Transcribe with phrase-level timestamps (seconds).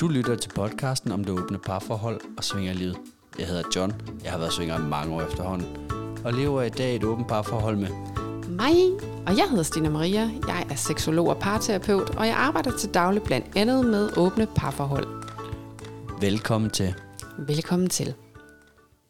[0.00, 2.96] Du lytter til podcasten om det åbne parforhold og svingerlivet.
[3.38, 3.92] Jeg hedder John.
[4.24, 5.76] Jeg har været svinger i mange år efterhånden.
[6.24, 7.88] Og lever i dag et åbent parforhold med
[8.48, 8.76] Mig,
[9.26, 10.30] og jeg hedder Stina Maria.
[10.48, 15.06] Jeg er seksolog og parterapeut, og jeg arbejder til daglig blandt andet med åbne parforhold.
[16.20, 16.94] Velkommen til.
[17.38, 18.14] Velkommen til.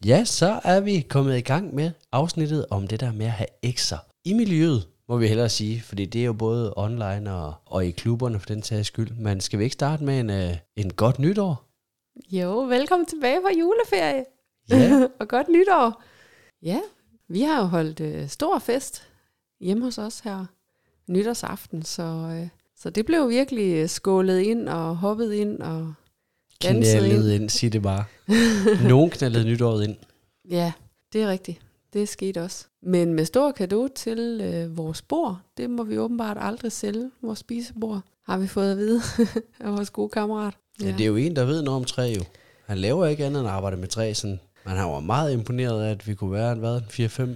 [0.05, 3.47] Ja, så er vi kommet i gang med afsnittet om det der med at have
[3.63, 7.85] ekser i miljøet, må vi hellere sige, fordi det er jo både online og, og
[7.85, 9.11] i klubberne for den sags skyld.
[9.11, 11.65] Men skal vi ikke starte med en, uh, en godt nytår?
[12.31, 14.25] Jo, velkommen tilbage fra juleferie.
[14.69, 15.07] Ja.
[15.19, 16.03] og godt nytår.
[16.61, 16.79] Ja,
[17.27, 19.03] vi har jo holdt øh, stor fest
[19.59, 20.45] hjemme hos os her
[21.07, 25.93] nytårsaften, så, øh, så det blev virkelig øh, skålet ind og hoppet ind og
[26.63, 27.41] danset ind.
[27.41, 28.05] Ind, sig det bare.
[28.89, 29.97] Nogen knaldede nytåret ind.
[30.49, 30.71] Ja,
[31.13, 31.61] det er rigtigt.
[31.93, 32.65] Det skete også.
[32.81, 37.39] Men med stor kado til øh, vores bord, det må vi åbenbart aldrig sælge, vores
[37.39, 39.01] spisebord, har vi fået at vide
[39.59, 40.53] af vores gode kammerat.
[40.81, 40.85] Ja.
[40.85, 42.23] ja, det er jo en, der ved noget om træ jo.
[42.65, 44.13] Han laver ikke andet end at arbejde med træ.
[44.13, 44.39] Sådan.
[44.65, 47.27] Man har var meget imponeret af, at vi kunne være hvad, 4-5 ja,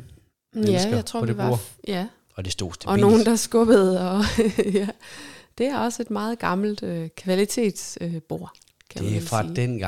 [0.54, 1.60] mennesker jeg tror, på vi det var, bord.
[1.60, 2.08] f- ja.
[2.36, 3.04] Og det stod stabilt.
[3.04, 4.10] Og nogen, der skubbede.
[4.12, 4.22] Og
[4.74, 4.88] ja.
[5.58, 8.52] Det er også et meget gammelt øh, kvalitetsbord, øh, bord,
[8.90, 9.56] kan det er fra sige.
[9.56, 9.80] den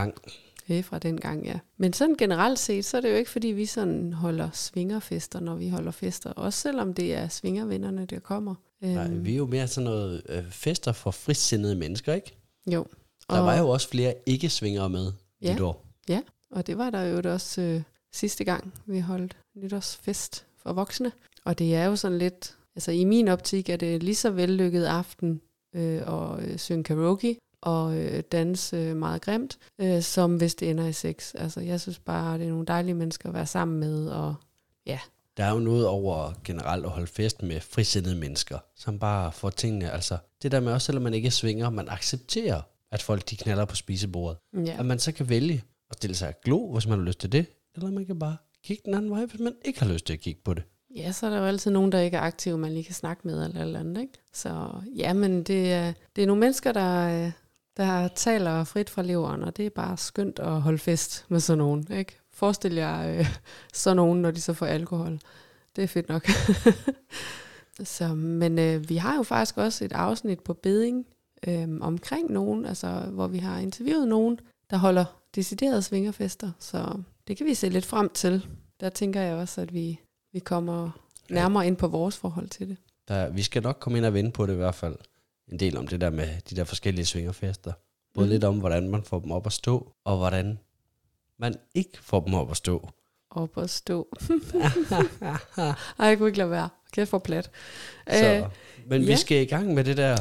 [0.69, 1.59] er fra den gang, ja.
[1.77, 5.55] Men sådan generelt set, så er det jo ikke, fordi vi sådan holder svingerfester, når
[5.55, 6.29] vi holder fester.
[6.31, 8.55] Også selvom det er svingervennerne, der kommer.
[8.81, 12.37] Nej, Øhm, vi er jo mere sådan noget øh, fester for frisindede mennesker, ikke?
[12.71, 12.85] Jo.
[13.29, 15.49] Der var jo også flere ikke-svingere med Ja.
[15.51, 15.57] ja.
[15.57, 15.85] i år.
[16.09, 16.21] Ja,
[16.51, 17.81] og det var der jo også øh,
[18.13, 21.11] sidste gang, vi holdt nytårsfest for voksne.
[21.45, 24.85] Og det er jo sådan lidt, altså i min optik er det lige så vellykket
[24.85, 25.41] aften
[25.75, 30.69] øh, at øh, synge karaoke og øh, danse øh, meget grimt, øh, som hvis det
[30.69, 31.31] ender i sex.
[31.35, 34.35] Altså jeg synes bare, det er nogle dejlige mennesker at være sammen med, og
[35.37, 39.49] Der er jo noget over generelt at holde fest med frisindede mennesker, som bare får
[39.49, 43.37] tingene, altså det der med også, selvom man ikke svinger, man accepterer, at folk de
[43.37, 44.37] knaller på spisebordet.
[44.65, 47.31] ja, At man så kan vælge at stille sig glo, hvis man har lyst til
[47.31, 50.13] det, eller man kan bare kigge den anden vej, hvis man ikke har lyst til
[50.13, 50.63] at kigge på det.
[50.95, 53.27] ja, så er der jo altid nogen, der ikke er aktive, man lige kan snakke
[53.27, 54.01] med eller eller andet.
[54.01, 54.13] Ikke?
[54.33, 57.31] Så ja, men det er, det er nogle mennesker, der, øh,
[57.77, 61.57] der taler frit fra leveren, og det er bare skønt at holde fest med sådan
[61.57, 61.87] nogen.
[61.91, 62.19] Ikke?
[62.33, 63.27] Forestil jer øh,
[63.73, 65.19] sådan nogen, når de så får alkohol.
[65.75, 66.27] Det er fedt nok.
[67.83, 71.05] så, men øh, vi har jo faktisk også et afsnit på beding
[71.47, 75.05] øh, omkring nogen, altså hvor vi har interviewet nogen, der holder
[75.35, 76.51] deciderede svingerfester.
[76.59, 78.47] Så det kan vi se lidt frem til.
[78.79, 79.99] Der tænker jeg også, at vi,
[80.33, 80.89] vi kommer
[81.29, 82.77] nærmere ind på vores forhold til det.
[83.07, 84.95] Der, vi skal nok komme ind og vende på det i hvert fald.
[85.51, 87.73] En del om det der med de der forskellige svingerfester.
[88.13, 88.31] Både mm.
[88.31, 90.59] lidt om, hvordan man får dem op at stå, og hvordan
[91.39, 92.89] man ikke får dem op at stå.
[93.31, 94.07] Op og stå.
[95.99, 96.69] Ej, jeg kunne ikke lade være.
[96.91, 97.51] Kæft for plat.
[98.11, 98.43] Så, Øh,
[98.87, 99.07] men ja.
[99.07, 100.17] vi skal i gang med det der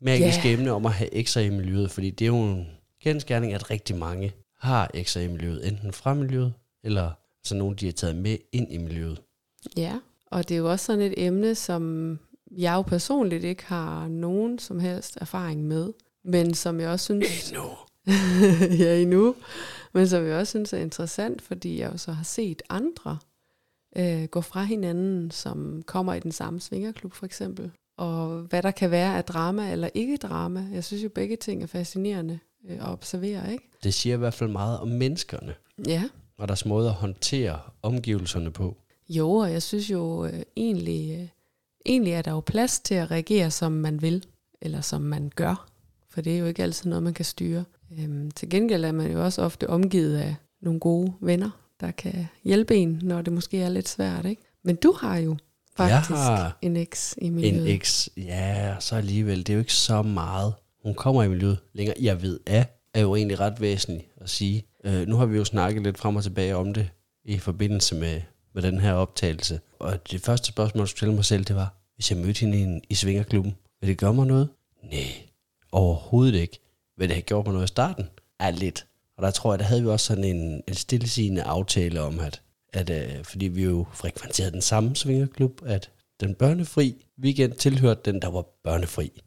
[0.00, 0.54] magiske Ja.
[0.54, 2.66] emne om at have ekser i miljøet, fordi det er jo en
[3.02, 6.52] kendskærning, at rigtig mange har ekser i miljøet, enten fra miljøet,
[6.84, 7.10] eller
[7.44, 9.20] så nogle, de har taget med ind i miljøet.
[9.76, 12.18] Ja, og det er jo også sådan et emne, som
[12.50, 15.92] jeg jo personligt ikke har nogen som helst erfaring med,
[16.24, 17.50] men som jeg også synes...
[17.50, 17.64] Endnu.
[18.84, 19.34] ja, endnu.
[19.94, 23.18] Men som jeg også synes er interessant, fordi jeg jo så har set andre
[23.96, 27.70] øh, gå fra hinanden, som kommer i den samme svingerklub for eksempel.
[27.96, 30.66] Og hvad der kan være af drama eller ikke drama.
[30.72, 32.38] Jeg synes jo, begge ting er fascinerende
[32.68, 33.64] øh, at observere, ikke?
[33.82, 35.54] Det siger i hvert fald meget om menneskerne,
[35.86, 36.04] Ja,
[36.38, 38.76] og deres måde at håndtere omgivelserne på.
[39.08, 41.17] Jo, og jeg synes jo øh, egentlig,
[41.88, 44.24] egentlig er der jo plads til at reagere, som man vil,
[44.62, 45.68] eller som man gør.
[46.10, 47.64] For det er jo ikke altid noget, man kan styre.
[47.98, 51.50] Øhm, til gengæld er man jo også ofte omgivet af nogle gode venner,
[51.80, 54.26] der kan hjælpe en, når det måske er lidt svært.
[54.26, 54.42] Ikke?
[54.64, 55.36] Men du har jo
[55.76, 57.62] faktisk har en eks i miljøet.
[57.62, 60.54] En eks, ja, så alligevel, det er jo ikke så meget.
[60.82, 61.96] Hun kommer i miljøet længere.
[62.00, 64.64] Jeg ved, at er jo egentlig ret væsentligt at sige.
[64.84, 66.88] Øh, nu har vi jo snakket lidt frem og tilbage om det
[67.24, 68.20] i forbindelse med,
[68.54, 69.60] med den her optagelse.
[69.78, 72.58] Og det første spørgsmål, jeg skulle stille mig selv, det var, hvis jeg mødte hende
[72.58, 74.48] i, en, i Svingerklubben, vil det gøre mig noget?
[74.82, 75.28] Nej,
[75.72, 76.58] overhovedet ikke.
[76.96, 78.04] Vil det have gjort mig noget i starten?
[78.40, 78.86] Ja, lidt.
[79.16, 82.42] Og der tror jeg, der havde vi også sådan en, en stillesigende aftale om, at,
[82.72, 85.90] at øh, fordi vi jo frekventerede den samme Svingerklub, at
[86.20, 89.22] den børnefri weekend tilhørte den, der var børnefri.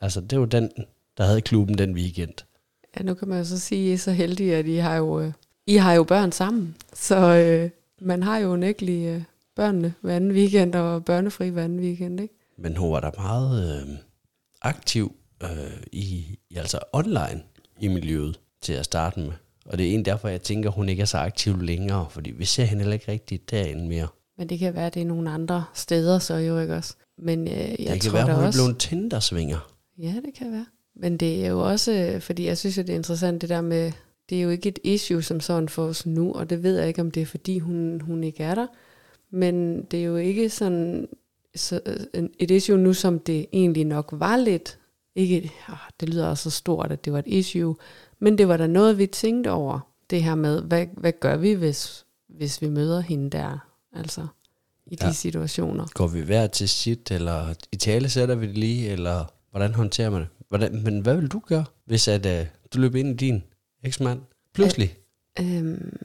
[0.00, 0.70] Altså, det var den,
[1.16, 2.34] der havde klubben den weekend.
[2.96, 4.96] Ja, nu kan man jo så sige, at I er så heldige, at I har
[4.96, 5.32] jo, øh,
[5.66, 6.76] I har jo børn sammen.
[6.92, 7.70] Så øh,
[8.00, 9.22] man har jo unægteligt øh,
[9.56, 12.34] børnene hver anden weekend og børnefri hver anden weekend, ikke?
[12.58, 13.96] Men hun var da meget øh,
[14.62, 15.48] aktiv øh,
[15.92, 17.42] i, i, altså online
[17.80, 19.32] i miljøet til at starte med.
[19.66, 22.44] Og det er egentlig derfor, jeg tænker, hun ikke er så aktiv længere, fordi vi
[22.44, 24.08] ser hende heller ikke rigtig derinde mere.
[24.38, 26.94] Men det kan være, det er nogle andre steder, så jo ikke også.
[27.18, 28.58] Men øh, jeg det kan tror være, hun er også...
[28.58, 29.72] blevet Tinder-svinger.
[29.98, 30.66] Ja, det kan være.
[30.96, 33.92] men det er jo også, fordi jeg synes, at det er interessant det der med,
[34.30, 36.88] det er jo ikke et issue som sådan for os nu, og det ved jeg
[36.88, 38.66] ikke, om det er fordi hun, hun ikke er der,
[39.36, 41.08] men det er jo ikke sådan
[41.54, 41.80] så,
[42.38, 44.78] et issue nu, som det egentlig nok var lidt.
[45.14, 45.52] Ikke,
[46.00, 47.76] det lyder også så stort, at det var et issue,
[48.18, 49.80] men det var da noget, vi tænkte over,
[50.10, 53.58] det her med, hvad, hvad gør vi, hvis, hvis vi møder hende der,
[53.92, 54.26] altså
[54.86, 55.08] i ja.
[55.08, 55.86] de situationer.
[55.94, 60.10] Går vi hver til sit, eller i tale sætter vi det lige, eller hvordan håndterer
[60.10, 60.28] man det?
[60.48, 63.42] Hvordan, men hvad vil du gøre, hvis at, uh, du løber ind i din
[63.82, 64.20] eksmand
[64.54, 64.96] pludselig?
[65.36, 65.96] At, øhm,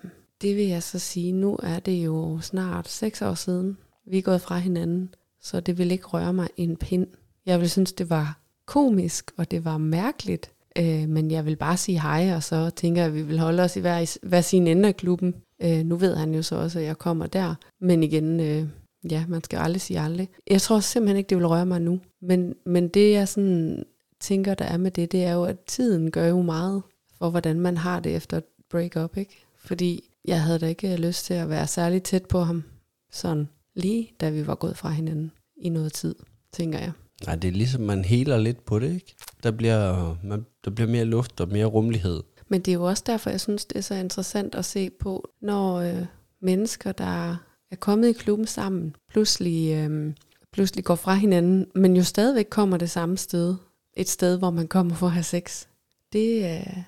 [0.42, 4.22] det vil jeg så sige, nu er det jo snart seks år siden, vi er
[4.22, 7.08] gået fra hinanden, så det vil ikke røre mig en pind.
[7.46, 11.78] Jeg vil synes, det var komisk, og det var mærkeligt, øh, men jeg vil bare
[11.78, 14.68] sige hej, og så tænker jeg, at vi vil holde os i hver, hver sin
[14.68, 15.36] ende af klubben.
[15.62, 18.68] Øh, nu ved han jo så også, at jeg kommer der, men igen, øh,
[19.12, 20.30] ja, man skal aldrig sige aldrig.
[20.48, 23.84] Jeg tror simpelthen ikke, det vil røre mig nu, men, men det jeg sådan
[24.20, 26.82] tænker, der er med det, det er jo, at tiden gør jo meget
[27.18, 29.46] for, hvordan man har det efter et break-up, ikke?
[29.58, 32.64] Fordi jeg havde da ikke lyst til at være særlig tæt på ham,
[33.12, 36.16] sådan lige da vi var gået fra hinanden i noget tid,
[36.54, 36.92] tænker jeg.
[37.26, 39.16] Nej, det er ligesom, man heler lidt på det, ikke?
[39.44, 42.24] Der bliver, man, der bliver mere luft og mere rummelighed.
[42.48, 45.30] Men det er jo også derfor, jeg synes, det er så interessant at se på,
[45.42, 46.06] når øh,
[46.42, 47.38] mennesker, der
[47.72, 50.14] er kommet i klubben sammen, pludselig, øh,
[50.54, 53.56] pludselig går fra hinanden, men jo stadigvæk kommer det samme sted.
[53.98, 55.66] Et sted, hvor man kommer for at have sex.
[56.14, 56.84] Det er,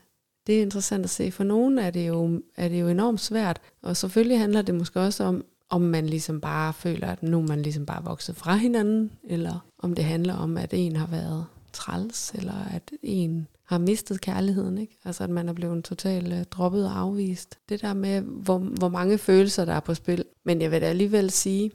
[0.47, 1.31] det er interessant at se.
[1.31, 4.99] For nogen er det, jo, er det jo enormt svært, og selvfølgelig handler det måske
[4.99, 8.55] også om, om man ligesom bare føler, at nu er man ligesom bare vokset fra
[8.55, 13.77] hinanden, eller om det handler om, at en har været træls, eller at en har
[13.77, 14.97] mistet kærligheden, ikke?
[15.05, 17.57] Altså at man er blevet totalt uh, droppet og afvist.
[17.69, 20.25] Det der med, hvor, hvor mange følelser der er på spil.
[20.45, 21.71] Men jeg vil da alligevel sige,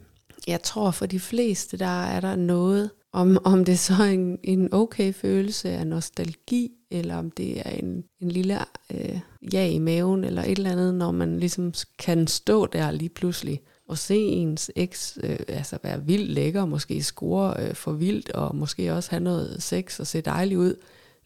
[0.47, 4.39] jeg tror for de fleste, der er der noget, om, om det så er en,
[4.43, 8.59] en okay følelse af nostalgi, eller om det er en, en lille
[8.93, 9.19] øh,
[9.53, 13.61] ja i maven, eller et eller andet, når man ligesom kan stå der lige pludselig
[13.87, 18.55] og se ens eks øh, altså være vildt lækker, måske score øh, for vildt, og
[18.55, 20.75] måske også have noget sex og se dejlig ud.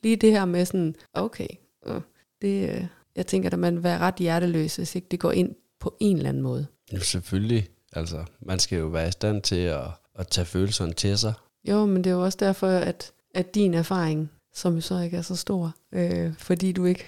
[0.03, 1.47] Lige det her med sådan, okay,
[1.85, 2.01] øh,
[2.41, 5.55] det, øh, jeg tænker, at man vil være ret hjerteløs, hvis ikke det går ind
[5.79, 6.67] på en eller anden måde.
[6.93, 7.67] Jo, selvfølgelig.
[7.93, 11.33] Altså, man skal jo være i stand til at, at tage følelserne til sig.
[11.69, 15.21] Jo, men det er jo også derfor, at, at din erfaring, som så ikke er
[15.21, 17.05] så stor, øh, fordi du ikke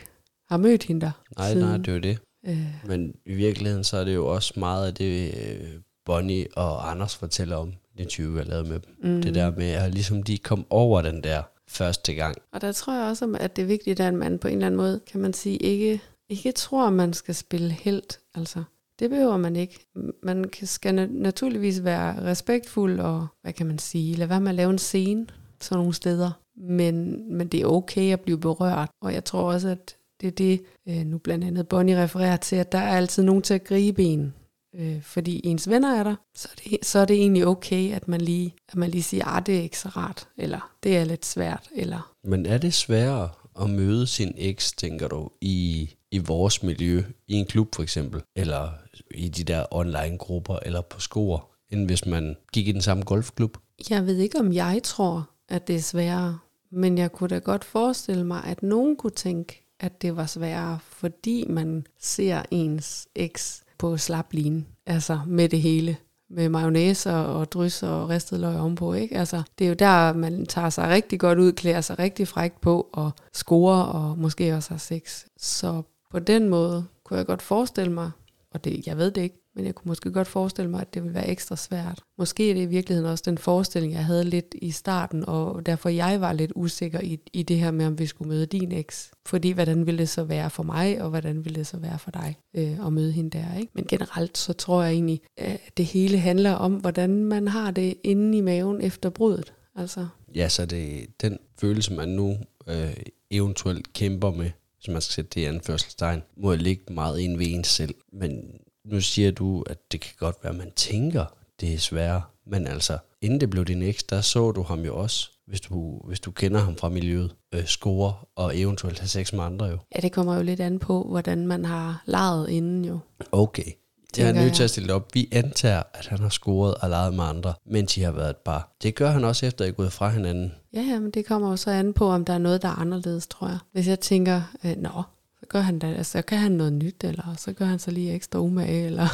[0.49, 1.11] har mødt hende der.
[1.37, 1.67] Nej, siden.
[1.67, 2.17] nej, det er jo det.
[2.47, 2.87] Øh.
[2.87, 5.69] Men i virkeligheden, så er det jo også meget af det, øh,
[6.05, 9.15] Bonnie og Anders fortæller om, det 20, jeg lavede med dem.
[9.15, 9.21] Mm.
[9.21, 12.37] Det der med, at ligesom de kom over den der første gang.
[12.51, 14.77] Og der tror jeg også, at det er vigtigt, at man på en eller anden
[14.77, 18.19] måde, kan man sige, ikke, ikke tror, at man skal spille helt.
[18.35, 18.63] Altså,
[18.99, 19.79] det behøver man ikke.
[20.23, 24.69] Man skal naturligvis være respektfuld og, hvad kan man sige, lade være med at lave
[24.69, 25.27] en scene
[25.61, 26.31] sådan nogle steder.
[26.57, 28.89] Men, men det er okay at blive berørt.
[29.01, 32.55] Og jeg tror også, at det er det, øh, nu blandt andet Bonnie refererer til,
[32.55, 34.33] at der er altid nogen til at gribe en.
[34.75, 38.07] Øh, fordi ens venner er der, så er, det, så er det egentlig okay, at
[38.07, 40.97] man lige, at man lige siger, at ah, det er ikke så rart, eller det
[40.97, 41.69] er lidt svært.
[41.75, 42.13] Eller.
[42.23, 43.29] Men er det sværere
[43.61, 48.21] at møde sin eks, tænker du, i, i vores miljø, i en klub for eksempel,
[48.35, 48.69] eller
[49.11, 53.57] i de der online-grupper, eller på skoer, end hvis man gik i den samme golfklub?
[53.89, 56.39] Jeg ved ikke, om jeg tror, at det er sværere,
[56.71, 60.79] men jeg kunne da godt forestille mig, at nogen kunne tænke, at det var sværere,
[60.81, 65.97] fordi man ser ens eks på slap line, altså med det hele
[66.29, 69.17] med mayonnaise og drys og ristet løg ovenpå, ikke?
[69.17, 72.61] Altså, det er jo der, man tager sig rigtig godt ud, klæder sig rigtig frækt
[72.61, 75.25] på og scorer og måske også har sex.
[75.37, 75.81] Så
[76.11, 78.11] på den måde kunne jeg godt forestille mig,
[78.51, 81.03] og det, jeg ved det ikke, men jeg kunne måske godt forestille mig, at det
[81.03, 82.03] ville være ekstra svært.
[82.17, 85.89] Måske er det i virkeligheden også den forestilling, jeg havde lidt i starten, og derfor
[85.89, 89.11] jeg var lidt usikker i, i det her med, om vi skulle møde din eks.
[89.25, 92.11] Fordi hvordan ville det så være for mig, og hvordan ville det så være for
[92.11, 93.57] dig øh, at møde hende der.
[93.57, 93.71] Ikke?
[93.75, 97.95] Men generelt så tror jeg egentlig, at det hele handler om, hvordan man har det
[98.03, 99.53] inde i maven efter bruddet.
[99.75, 100.07] Altså.
[100.35, 102.93] Ja, så det er den følelse, man nu øh,
[103.31, 107.47] eventuelt kæmper med, som man skal sætte det i anførselstegn, må ligge meget ind ved
[107.47, 107.95] en selv.
[108.13, 111.25] Men nu siger du, at det kan godt være, at man tænker,
[111.59, 112.21] det er sværere.
[112.47, 115.99] Men altså, inden det blev din eks, der så du ham jo også, hvis du,
[116.07, 119.77] hvis du kender ham fra miljøet, øh, score og eventuelt have sex med andre jo.
[119.95, 122.99] Ja, det kommer jo lidt an på, hvordan man har lejet inden jo.
[123.31, 123.71] Okay.
[124.17, 125.09] Jeg er nødt til at stille op.
[125.13, 128.37] Vi antager, at han har scoret og leget med andre, mens de har været et
[128.37, 128.75] par.
[128.83, 130.51] Det gør han også efter, at I er gået fra hinanden.
[130.73, 132.79] Ja, ja, men det kommer jo så an på, om der er noget, der er
[132.79, 133.57] anderledes, tror jeg.
[133.71, 135.03] Hvis jeg tænker, øh, nå,
[135.45, 137.91] så gør han da, altså, så kan han noget nyt, eller så gør han så
[137.91, 139.07] lige ekstra umage, eller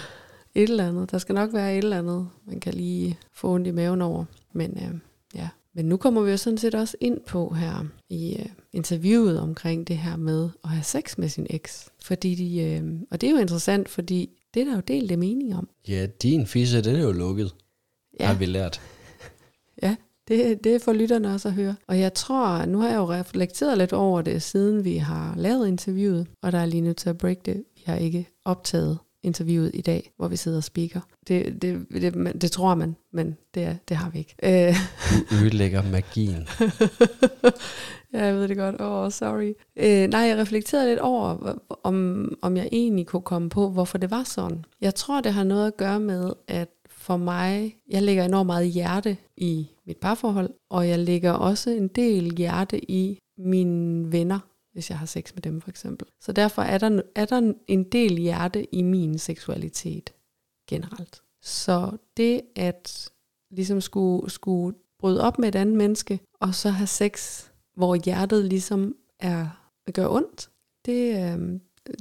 [0.54, 1.10] et eller andet.
[1.10, 4.24] Der skal nok være et eller andet, man kan lige få ondt i maven over.
[4.52, 4.98] Men øh,
[5.34, 9.40] ja, men nu kommer vi jo sådan set også ind på her i uh, interviewet
[9.40, 11.88] omkring det her med at have sex med sin eks.
[12.02, 15.56] Fordi de, uh, og det er jo interessant, fordi det er der jo delte mening
[15.56, 15.68] om.
[15.88, 17.54] Ja, din fisse, den er jo lukket,
[18.20, 18.26] ja.
[18.26, 18.80] har vi lært.
[20.28, 21.74] Det, det er for lytterne også at høre.
[21.86, 25.68] Og jeg tror, nu har jeg jo reflekteret lidt over det, siden vi har lavet
[25.68, 27.64] interviewet, og der er lige nødt til at break det.
[27.74, 31.00] Vi har ikke optaget interviewet i dag, hvor vi sidder og speaker.
[31.28, 34.34] Det, det, det, det tror man, men det, det har vi ikke.
[34.42, 34.76] Øh.
[35.30, 36.48] Du ødelægger magien.
[38.14, 38.80] ja, jeg ved det godt.
[38.80, 39.52] Åh, oh, sorry.
[39.76, 41.54] Øh, nej, jeg reflekterede lidt over,
[41.84, 44.64] om, om jeg egentlig kunne komme på, hvorfor det var sådan.
[44.80, 46.68] Jeg tror, det har noget at gøre med, at
[47.08, 51.88] for mig, jeg lægger enormt meget hjerte i mit parforhold, og jeg lægger også en
[51.88, 54.38] del hjerte i mine venner,
[54.72, 56.08] hvis jeg har sex med dem for eksempel.
[56.20, 60.12] Så derfor er der, er der en del hjerte i min seksualitet
[60.68, 61.22] generelt.
[61.42, 63.10] Så det at
[63.50, 67.44] ligesom skulle, skulle bryde op med et andet menneske, og så have sex,
[67.76, 70.50] hvor hjertet ligesom er gør ondt,
[70.84, 71.60] det, øh,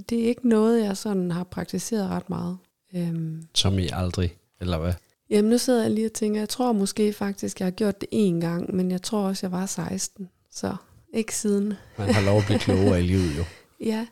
[0.09, 2.57] det er ikke noget, jeg sådan har praktiseret ret meget.
[2.93, 3.47] Øhm.
[3.55, 4.93] Som I aldrig, eller hvad?
[5.29, 8.09] Jamen nu sidder jeg lige og tænker, jeg tror måske faktisk, jeg har gjort det
[8.13, 10.29] én gang, men jeg tror også, jeg var 16.
[10.51, 10.75] Så
[11.13, 11.73] ikke siden.
[11.97, 13.43] Man har lov at blive klogere i livet jo.
[13.85, 14.07] Ja,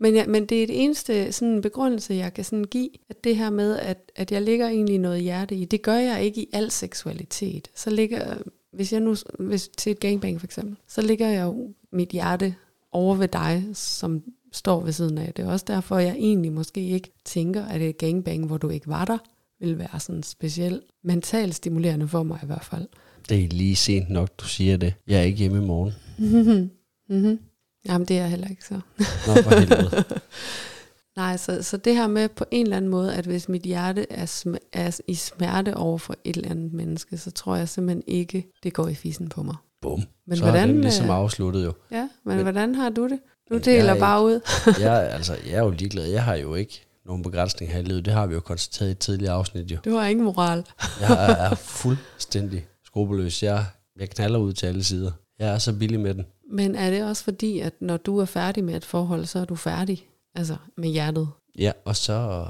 [0.00, 3.36] men, ja, men det er det eneste sådan begrundelse, jeg kan sådan give, at det
[3.36, 6.48] her med, at, at jeg ligger egentlig noget hjerte i, det gør jeg ikke i
[6.52, 7.68] al seksualitet.
[7.74, 8.34] Så ligger,
[8.72, 12.54] hvis jeg nu, hvis til et gangbang for eksempel, så ligger jeg jo mit hjerte
[12.92, 14.22] over ved dig, som
[14.52, 15.34] står ved siden af.
[15.34, 18.88] Det er også derfor, jeg egentlig måske ikke tænker, at et gangbang, hvor du ikke
[18.88, 19.18] var der,
[19.62, 22.86] vil være sådan specielt mentalt stimulerende for mig i hvert fald.
[23.28, 24.94] Det er lige sent nok, du siger det.
[25.06, 25.94] Jeg er ikke hjemme i morgen.
[27.08, 27.38] mm-hmm.
[27.88, 28.74] Jamen, det er jeg heller ikke så.
[29.26, 30.04] Nå, for helvede.
[31.16, 34.06] Nej, så, så det her med på en eller anden måde, at hvis mit hjerte
[34.10, 38.02] er, sm- er i smerte over for et eller andet menneske, så tror jeg simpelthen
[38.06, 39.56] ikke, det går i fisen på mig.
[39.82, 40.02] Bum.
[40.26, 41.72] Men så hvordan, er den ligesom øh, afsluttet jo.
[41.90, 43.18] Ja, men, men hvordan har du det?
[43.50, 44.40] Du deler bare ud.
[44.80, 46.06] jeg, altså, jeg er jo ligeglad.
[46.06, 48.04] Jeg har jo ikke nogen begrænsning her i livet.
[48.04, 49.78] Det har vi jo konstateret i et tidligere afsnit jo.
[49.84, 50.64] Du har ingen moral.
[51.00, 53.42] jeg er, er fuldstændig skrupelløs.
[53.42, 53.64] Jeg,
[54.00, 55.12] jeg knaller ud til alle sider.
[55.38, 56.26] Jeg er så billig med den.
[56.50, 59.44] Men er det også fordi, at når du er færdig med et forhold, så er
[59.44, 60.06] du færdig?
[60.34, 61.28] Altså med hjertet?
[61.58, 62.44] Ja, og så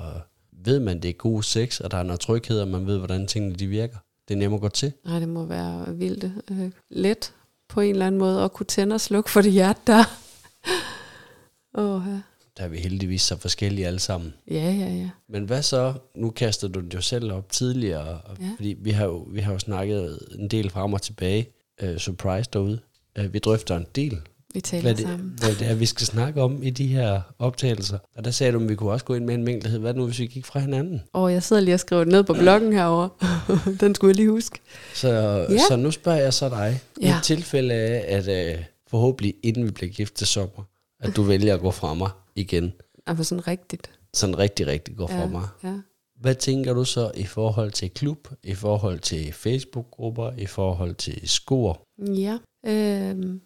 [0.64, 3.26] ved man, det er god sex, og der er noget tryghed, og man ved, hvordan
[3.26, 3.96] tingene de virker.
[4.28, 4.92] Det er nemt at gå til.
[5.04, 7.32] Nej, det må være vildt øh, let
[7.68, 10.04] på en eller anden måde at kunne tænde og slukke for det hjerte der.
[11.74, 12.20] oh, ja.
[12.58, 14.34] Der er vi heldigvis så forskellige alle sammen.
[14.50, 15.10] Ja, ja, ja.
[15.28, 15.94] Men hvad så?
[16.16, 18.50] Nu kaster du det jo selv op tidligere, ja.
[18.56, 21.48] fordi vi har, jo, vi har jo snakket en del frem og tilbage.
[21.82, 22.80] Uh, surprise derude.
[23.18, 24.20] Uh, vi drøfter en del.
[24.54, 25.38] Vi taler hvad det, sammen.
[25.38, 27.98] Hvad det er, vi skal snakke om i de her optagelser.
[28.16, 29.80] Og der sagde du, at vi kunne også gå ind med en mængdelighed.
[29.80, 31.02] Hvad nu, hvis vi gik fra hinanden?
[31.14, 33.08] Åh, oh, jeg sidder lige og skriver ned på bloggen herover.
[33.80, 34.58] Den skulle jeg lige huske.
[34.94, 35.08] Så,
[35.50, 35.58] ja.
[35.68, 36.80] så nu spørger jeg så dig.
[37.02, 37.18] Ja.
[37.18, 40.62] I tilfælde af, at uh, forhåbentlig inden vi bliver gift til sommer,
[41.00, 42.72] at du vælger at gå fra mig igen.
[43.06, 43.90] Altså sådan rigtigt.
[44.14, 45.48] Sådan rigtig, rigtig går ja, fra mig.
[45.64, 45.78] Ja.
[46.20, 51.28] Hvad tænker du så i forhold til klub, i forhold til Facebook-grupper, i forhold til
[51.28, 51.82] skor?
[51.98, 53.40] Ja, øh,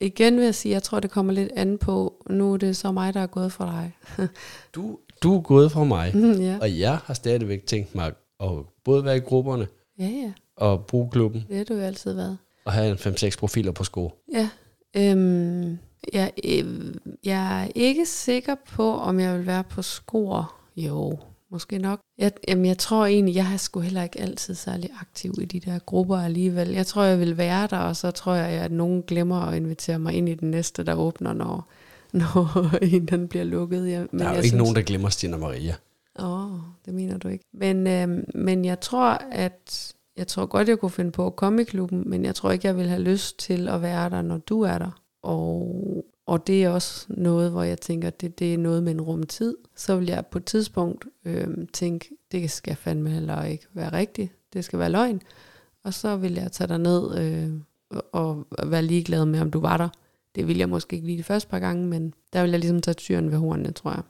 [0.00, 2.92] igen vil jeg sige, jeg tror, det kommer lidt an på, nu er det så
[2.92, 3.92] mig, der er gået fra dig.
[4.74, 6.58] du, du er gået fra mig, mm, ja.
[6.60, 8.50] og jeg har stadigvæk tænkt mig at
[8.84, 9.66] både være i grupperne,
[9.98, 10.32] ja, ja.
[10.56, 11.44] og bruge klubben.
[11.48, 12.38] Det har du jo altid været.
[12.64, 14.12] Og have en 5-6 profiler på sko.
[14.32, 14.50] Ja,
[14.96, 15.78] øhm,
[16.12, 20.54] jeg, øh, jeg er ikke sikker på, om jeg vil være på skor.
[20.76, 21.18] Jo,
[21.50, 22.00] måske nok.
[22.18, 25.60] Jeg, jamen, jeg tror egentlig, jeg har sgu heller ikke altid særlig aktiv i de
[25.60, 26.68] der grupper alligevel.
[26.68, 29.98] Jeg tror, jeg vil være der, og så tror jeg, at nogen glemmer at invitere
[29.98, 31.68] mig ind i den næste, der åbner, når,
[32.12, 33.90] når en den bliver lukket.
[33.90, 35.74] Ja, men der er jo ikke synes, nogen, der glemmer Stina Maria.
[36.18, 37.44] Åh, oh, det mener du ikke.
[37.52, 41.62] Men, øh, men jeg tror, at jeg tror godt, jeg kunne finde på at komme
[41.62, 44.38] i klubben, men jeg tror ikke, jeg vil have lyst til at være der, når
[44.38, 45.00] du er der.
[45.22, 48.92] Og, og det er også noget, hvor jeg tænker, at det, det er noget med
[48.92, 49.56] en rumtid.
[49.76, 54.32] Så vil jeg på et tidspunkt øh, tænke, det skal fandme heller ikke være rigtigt.
[54.52, 55.20] Det skal være løgn.
[55.84, 57.50] Og så vil jeg tage dig ned øh,
[58.12, 59.88] og være ligeglad med, om du var der.
[60.34, 62.82] Det vil jeg måske ikke lige de første par gange, men der vil jeg ligesom
[62.82, 64.02] tage tyren ved hornene, tror jeg.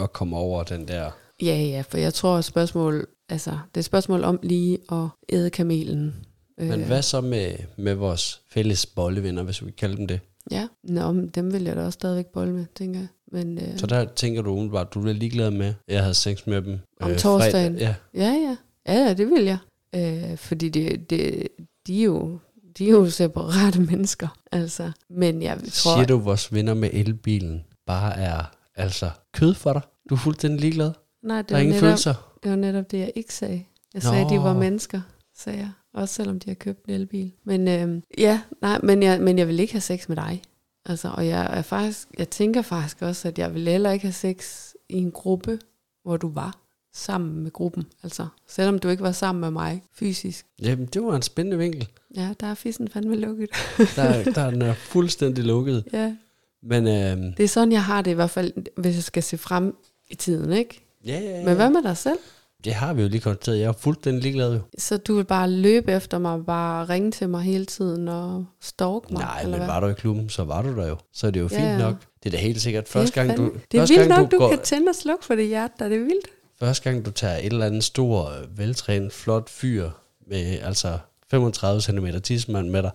[0.00, 1.10] Og komme over den der...
[1.42, 5.06] Ja, ja, for jeg tror, at spørgsmål, altså, det er et spørgsmål om lige at
[5.32, 6.14] æde kamelen.
[6.58, 10.20] Men hvad så med, med vores fælles bollevenner, hvis vi kalder dem det?
[10.50, 13.08] Ja, Nå, men dem vil jeg da også stadigvæk bolle med, tænker jeg.
[13.32, 16.46] Men, øh, så der tænker du umiddelbart, du er ligeglad med, at jeg havde sex
[16.46, 17.78] med dem Om øh, torsdagen?
[17.78, 17.94] Ja.
[18.14, 18.56] ja, ja.
[18.86, 19.58] Ja, ja, det vil jeg.
[19.94, 21.48] Øh, fordi det, det,
[21.86, 22.38] de er jo
[22.78, 24.92] de er jo separate mennesker, altså.
[25.10, 25.96] Men jeg tror...
[25.96, 28.44] Siger du, at vores venner med elbilen bare er
[28.76, 29.82] altså kød for dig?
[30.10, 30.92] Du er fuldstændig ligeglad?
[31.22, 32.14] Nej, det der er ingen netop, følelser?
[32.42, 33.64] Det var netop det, jeg ikke sagde.
[33.94, 34.10] Jeg Nå.
[34.10, 35.00] sagde, at de var mennesker,
[35.38, 35.70] sagde jeg.
[35.94, 37.32] Også selvom de har købt en elbil.
[37.44, 40.42] Men øh, ja, nej, men jeg, men jeg vil ikke have sex med dig.
[40.86, 44.12] Altså, og jeg, er faktisk, jeg tænker faktisk også, at jeg vil heller ikke have
[44.12, 45.58] sex i en gruppe,
[46.02, 46.58] hvor du var
[46.94, 47.84] sammen med gruppen.
[48.02, 50.46] Altså, selvom du ikke var sammen med mig fysisk.
[50.62, 51.88] Jamen, det var en spændende vinkel.
[52.16, 53.50] Ja, der er fissen fandme lukket.
[53.96, 55.84] Der, der er den er fuldstændig lukket.
[55.92, 56.14] ja,
[56.62, 59.38] Men øhm, det er sådan, jeg har det i hvert fald, hvis jeg skal se
[59.38, 59.76] frem
[60.08, 60.80] i tiden, ikke?
[61.06, 61.44] ja, ja, ja.
[61.44, 62.18] Men hvad med dig selv?
[62.64, 63.58] Det har vi jo lige konstateret.
[63.60, 64.60] Jeg er fuldstændig ligeglad jo.
[64.78, 69.10] Så du vil bare løbe efter mig, bare ringe til mig hele tiden og stalk
[69.10, 69.20] mig?
[69.20, 69.66] Nej, eller men hvad?
[69.74, 70.96] var du i klubben, så var du der jo.
[71.12, 71.78] Så er det jo Ja, fint ja.
[71.78, 71.94] nok.
[72.22, 72.88] Det er da helt sikkert.
[72.88, 75.34] Første gang, du, Det er vildt gang, nok, du, går, kan tænde og slukke for
[75.34, 75.88] det hjerte, der.
[75.88, 76.26] det er vildt.
[76.60, 79.90] Første gang, du tager et eller andet stor, øh, veltrænet, flot fyr
[80.26, 80.98] med altså
[81.30, 82.90] 35 cm tidsmand med dig,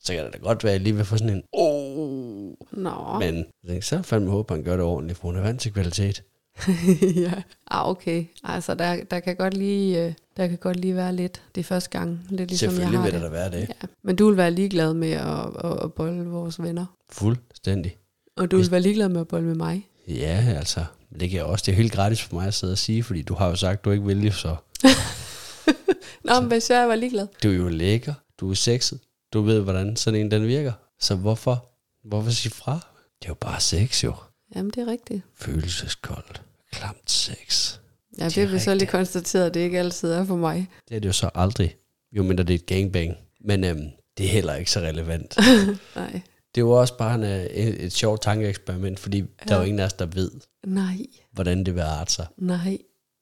[0.00, 2.52] så kan det da godt være, at jeg lige vil få sådan en, oh.
[2.72, 3.44] Nå, Men
[3.82, 6.22] så fandme håber, han gør det ordentligt, for hun er vant til kvalitet.
[7.24, 7.32] ja.
[7.70, 8.24] Ah, okay.
[8.44, 11.42] Altså, der, der, kan godt lige, øh, der kan godt lige være lidt.
[11.54, 13.20] Det første gang, lidt ligesom jeg Selvfølgelig har vil det.
[13.22, 13.68] der da være det.
[13.68, 13.86] Ja.
[14.04, 16.86] Men du vil være ligeglad med at, at, at bolle vores venner.
[17.12, 17.96] Fuldstændig.
[18.36, 19.88] Og du Hvis- vil være ligeglad med at bolle med mig.
[20.08, 20.84] Ja, altså,
[21.20, 21.62] det kan jeg også.
[21.66, 23.84] Det er helt gratis for mig at sidde og sige, fordi du har jo sagt,
[23.84, 24.56] du ikke vil så
[26.24, 27.26] Nå, men hvis jeg var ligeglad.
[27.42, 29.00] du er jo lækker, du er sexet,
[29.32, 30.72] du ved, hvordan sådan en den virker.
[31.00, 31.66] Så hvorfor,
[32.08, 32.72] hvorfor sige fra?
[33.18, 34.14] Det er jo bare sex, jo.
[34.56, 35.22] Jamen, det er rigtigt.
[35.34, 36.42] Følelseskoldt,
[36.74, 37.78] klamt sex.
[38.18, 40.68] Ja, det har vi så lige konstateret, at det ikke altid er for mig.
[40.88, 41.76] Det er det jo så aldrig,
[42.12, 43.16] jo mindre det er et gangbang.
[43.40, 45.36] Men øhm, det er heller ikke så relevant.
[45.96, 46.20] Nej.
[46.54, 49.24] Det jo også bare en, øh, et, et sjovt tankeeksperiment, fordi ja.
[49.48, 50.30] der er jo ingen af os, der ved,
[50.66, 50.98] Nej.
[51.32, 52.26] hvordan det vil arte sig.
[52.38, 52.78] Nej.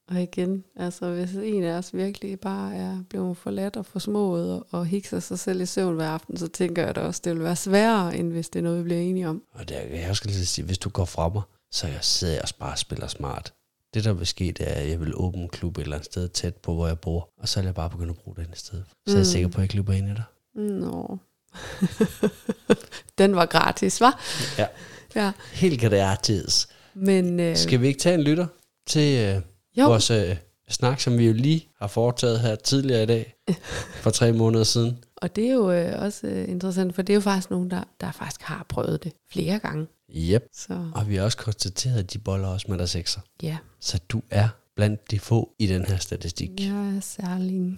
[0.07, 4.67] Og igen, altså hvis en af os virkelig bare er blevet forladt og forsmået og,
[4.71, 7.43] og hikser sig selv i søvn hver aften, så tænker jeg da også, det vil
[7.43, 9.43] være sværere, end hvis det er noget, vi bliver enige om.
[9.53, 11.41] Og kan jeg også lige sige, hvis du går fra mig,
[11.73, 13.53] så jeg sidder også bare og spiller smart.
[13.93, 16.05] Det der vil ske, det er, at jeg vil åbne en klub et eller andet
[16.05, 17.29] sted tæt på, hvor jeg bor.
[17.41, 18.83] Og så vil jeg bare begynde at bruge den i stedet.
[19.07, 19.25] Så er jeg Mm.
[19.25, 20.23] sikker på, at jeg ikke løber ind i dig.
[20.55, 21.17] Nå.
[23.17, 24.19] Den var gratis, var?
[24.57, 24.67] Ja.
[25.15, 26.67] Ja, Helt gratis.
[26.93, 27.39] men...
[27.39, 28.47] Øh, Skal vi ikke tage en lytter
[28.87, 29.41] til øh,
[29.77, 30.35] jo, vores øh,
[30.69, 33.35] snak, som vi jo lige har foretaget her tidligere i dag,
[34.03, 35.03] for tre måneder siden?
[35.15, 37.83] og det er jo øh, også øh, interessant, for det er jo faktisk nogen, der,
[38.01, 39.87] der faktisk har prøvet det flere gange.
[40.15, 40.43] Yep.
[40.53, 43.19] Så Og vi har også konstateret, at de boller også med der sekser.
[43.43, 46.49] ja, Så du er blandt de få i den her statistik.
[46.59, 47.77] jeg er særlig.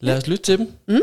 [0.00, 0.72] Lad os lytte til dem.
[0.88, 1.00] Mm.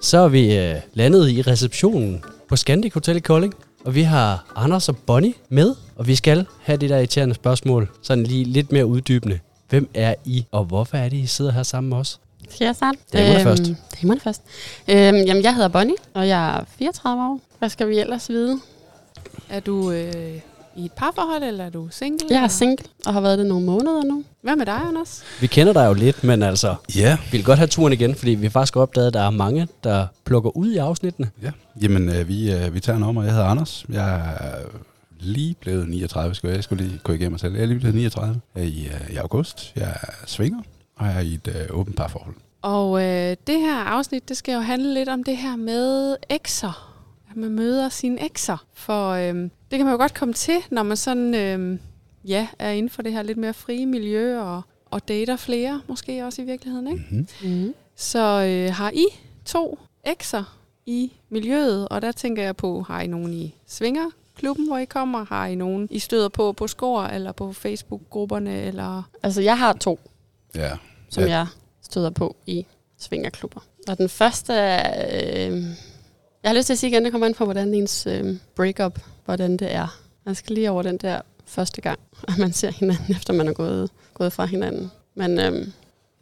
[0.00, 3.54] Så er vi øh, landet i receptionen på Scandic Hotel i Kolding.
[3.84, 7.90] Og vi har Anders og Bonnie med, og vi skal have det der irriterende spørgsmål,
[8.02, 9.38] sådan lige lidt mere uddybende.
[9.68, 12.20] Hvem er I, og hvorfor er det, I sidder her sammen med os?
[12.54, 12.98] Skal jeg starte?
[13.12, 13.62] Damerne først.
[14.02, 14.42] Damerne først.
[14.88, 17.40] Øhm, jamen, jeg hedder Bonnie, og jeg er 34 år.
[17.58, 18.60] Hvad skal vi ellers vide?
[19.48, 20.12] Er du øh,
[20.76, 22.26] i et parforhold, eller er du single?
[22.30, 24.24] Jeg er single, og har været det nogle måneder nu.
[24.42, 25.22] Hvad med dig, Anders?
[25.40, 28.30] Vi kender dig jo lidt, men altså, Ja, vi vil godt have turen igen, fordi
[28.30, 31.30] vi har faktisk opdaget, at der er mange, der plukker ud i afsnittene.
[31.42, 31.50] ja.
[31.82, 33.84] Jamen, øh, vi, øh, vi tager en om, og jeg hedder Anders.
[33.88, 34.54] Jeg er
[35.20, 37.54] lige blevet 39, skulle jeg, jeg skulle lige korrigere mig selv.
[37.54, 39.72] Jeg er lige blevet 39 øh, i, øh, i august.
[39.76, 40.58] Jeg er svinger,
[41.02, 42.34] og jeg er i et øh, åbent parforhold.
[42.62, 47.02] Og øh, det her afsnit, det skal jo handle lidt om det her med ekser.
[47.30, 48.66] At man møder sine ekser.
[48.74, 51.78] For øh, det kan man jo godt komme til, når man sådan, øh,
[52.24, 56.24] ja, er inden for det her lidt mere frie miljø og, og dater flere, måske
[56.24, 57.04] også i virkeligheden, ikke?
[57.10, 57.64] Mm-hmm.
[57.64, 57.74] Mm.
[57.96, 59.06] Så øh, har I
[59.44, 64.78] to ekser i miljøet, og der tænker jeg på, har I nogen i Svingerklubben, hvor
[64.78, 65.24] I kommer?
[65.24, 69.02] Har I nogen, I støder på på Skor, eller på Facebook-grupperne, eller...
[69.22, 70.00] Altså, jeg har to,
[70.54, 70.70] Ja,
[71.12, 71.28] som Ja.
[71.30, 71.46] jeg
[71.82, 72.66] støder på i
[72.98, 73.60] svingerklubber.
[73.88, 75.50] Og den første er...
[75.50, 75.62] Øh,
[76.42, 78.98] jeg har lyst til at sige igen, det kommer an på, hvordan ens øh, breakup,
[79.24, 79.98] hvordan det er.
[80.26, 81.98] Man skal lige over den der første gang,
[82.28, 84.90] at man ser hinanden, efter man er gået, gået fra hinanden.
[85.14, 85.66] Men øh,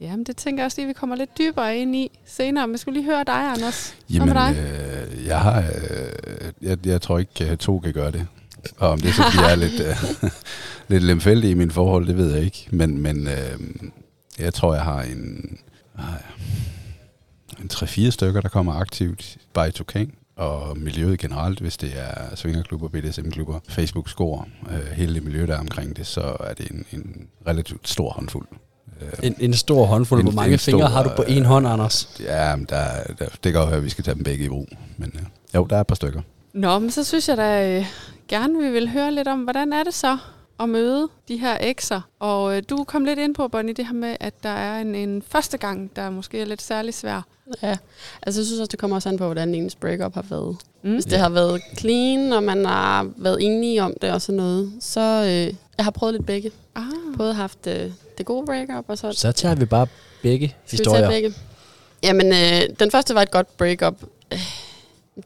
[0.01, 2.67] Jamen, det tænker jeg også lige, vi kommer lidt dybere ind i senere.
[2.67, 3.91] Men jeg skulle lige høre dig, Anders.
[4.09, 4.57] Hvad Jamen, med dig?
[4.59, 5.59] øh, jeg har...
[5.59, 8.27] Øh, jeg, jeg tror ikke, øh, to kan gøre det.
[8.79, 10.31] Og om det så fordi jeg er lidt, øh,
[10.89, 12.69] lidt lemfældig i mine forhold, det ved jeg ikke.
[12.71, 13.59] Men, men øh,
[14.39, 15.59] jeg tror, jeg har en...
[15.99, 16.05] ah,
[17.61, 22.37] En 3-4 stykker, der kommer aktivt bare i Tukan og miljøet generelt, hvis det er
[22.37, 26.85] svingerklubber, BDSM-klubber, Facebook-score, øh, hele det miljø, der er omkring det, så er det en,
[26.93, 28.47] en relativt stor håndfuld.
[29.03, 30.21] Øh, En, en stor håndfuld.
[30.21, 32.09] En- Hvor mange fingre stor, har du på øh, en hånd, Anders?
[32.21, 32.85] Ja, men der,
[33.19, 34.69] der, det kan jo være, at vi skal tage dem begge i brug.
[34.97, 35.23] Men øh,
[35.55, 36.21] jo, der er et par stykker.
[36.53, 37.87] Nå, men så synes jeg da øh,
[38.29, 40.19] gerne, vi vil høre lidt om, hvordan er det så
[40.61, 42.01] at møde de her ekser?
[42.19, 44.95] Og øh, du kom lidt ind på, Bonnie, det her med, at der er en,
[44.95, 47.23] en første gang, der måske er lidt særlig svær.
[47.63, 47.77] ja,
[48.23, 50.57] altså jeg synes også, det kommer også an på, hvordan ens breakup har været.
[50.83, 50.93] Mm.
[50.93, 54.73] Hvis det har været clean, og man har været enige om det og sådan noget,
[54.81, 56.83] så øh, jeg har prøvet lidt begge Ah,
[57.17, 59.87] både haft øh, det gode breakup, og så Så tager vi bare
[60.23, 61.11] begge Skal vi tage historier.
[61.11, 61.35] begge?
[62.03, 63.95] Jamen, øh, den første var et godt breakup.
[64.33, 64.39] Øh,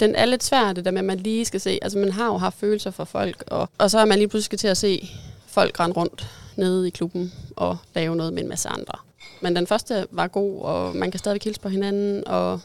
[0.00, 1.78] Den er lidt svær, det der med, at man lige skal se.
[1.82, 4.44] Altså, man har jo haft følelser for folk, og, og så er man lige pludselig
[4.44, 5.10] skal til at se
[5.46, 6.26] folk rende rundt
[6.56, 8.98] nede i klubben og lave noget med en masse andre.
[9.40, 12.60] Men den første var god, og man kan stadig hilse på hinanden, og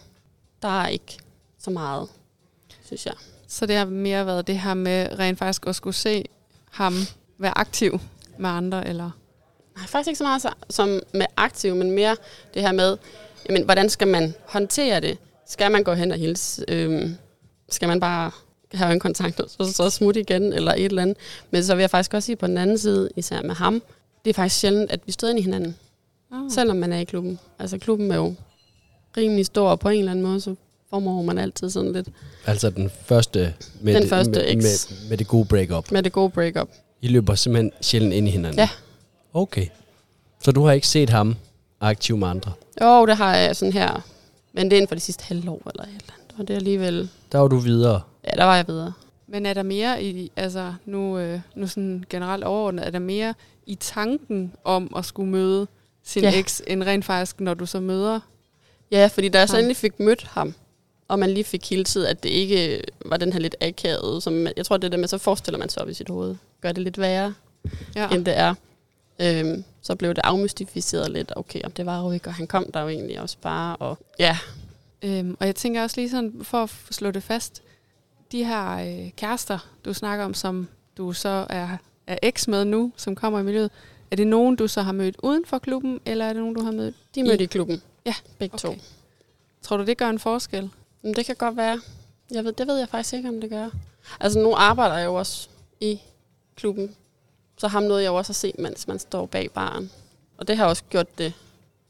[0.62, 1.18] der er ikke
[1.60, 2.08] så meget,
[2.86, 3.13] synes jeg.
[3.48, 6.26] Så det har mere været det her med rent faktisk at skulle se
[6.72, 6.94] ham
[7.38, 8.00] være aktiv
[8.38, 9.12] med andre, eller?
[9.76, 12.15] Nej, faktisk ikke så meget som med aktiv, men mere
[12.54, 12.98] det her med,
[13.50, 15.18] jamen, hvordan skal man håndtere det?
[15.50, 16.66] Skal man gå hen og hilse?
[16.68, 17.16] Øhm,
[17.70, 18.32] skal man bare
[18.74, 21.18] have en kontakt og så, så smutte igen, eller et eller andet?
[21.52, 23.82] Men så vil jeg faktisk også sige på den anden side, især med ham,
[24.26, 25.76] det er faktisk sjældent, at vi støder ind i hinanden,
[26.34, 26.52] Oh.
[26.52, 27.40] selvom man er i klubben.
[27.60, 28.34] Altså klubben er jo
[29.18, 30.56] rimelig stor, og på en eller anden måde, så
[30.90, 32.08] formår man altid sådan lidt
[32.46, 35.92] Altså den første med, Den det, første med, med, med det gode breakup.
[35.92, 36.70] med det gode breakup.
[37.02, 38.60] I løber simpelthen sjældent ind i hinanden.
[38.60, 38.70] Ja.
[39.34, 39.68] Okay.
[40.44, 41.36] Så du har ikke set ham
[41.82, 42.52] aktiv med andre?
[42.82, 44.02] Jo, det har jeg sådan her,
[44.54, 46.36] men det er inden for de sidste halvår eller et eller andet.
[46.40, 48.02] Og det er alligevel, Der var du videre.
[48.24, 48.94] ja, der var jeg videre.
[49.28, 53.34] Men er der mere i, altså nu, øh, nu sådan generelt overordnet, er der mere
[53.66, 55.68] i tanken om at skulle møde
[56.04, 56.40] sin Ja.
[56.40, 58.20] eks, end rent faktisk, når du så møder?
[58.92, 60.54] Ja, fordi da jeg så endelig fik mødt ham,
[61.08, 64.54] og man lige fik hilset, at det ikke var den her lidt akavede, som man,
[64.58, 66.36] jeg tror, det er det med, så forestiller man sig op i sit hoved.
[66.62, 67.34] Gør det lidt værre,
[67.96, 68.02] Ja.
[68.02, 68.10] ja.
[68.16, 68.54] end det er.
[69.21, 71.32] Øhm, så blev det afmystificeret lidt.
[71.36, 73.75] Okay, om det var jo ikke, og han kom der jo egentlig også bare.
[73.75, 74.38] Og ja,
[75.01, 77.62] Øhm, og jeg tænker også lige sådan, for at slå det fast,
[78.32, 81.77] de her øh, kærester, du snakker om, som du så er,
[82.08, 83.71] er eks med nu, som kommer i miljøet,
[84.12, 86.62] er det nogen, du så har mødt uden for klubben, eller er det nogen, du
[86.62, 86.95] har mødt?
[87.15, 87.82] de mødte i klubben.
[88.05, 88.75] Ja, begge okay.
[88.75, 88.82] to.
[89.62, 90.69] Tror du, det gør en forskel?
[91.01, 91.82] Men det kan godt være.
[92.32, 93.69] Jeg ved, det ved jeg faktisk ikke, om det gør.
[94.19, 96.01] Altså, nu arbejder jeg jo også i
[96.55, 96.95] klubben.
[97.60, 99.91] Så ham nåede jeg også at se, mens man står bag baren.
[100.38, 101.34] Og det har også gjort det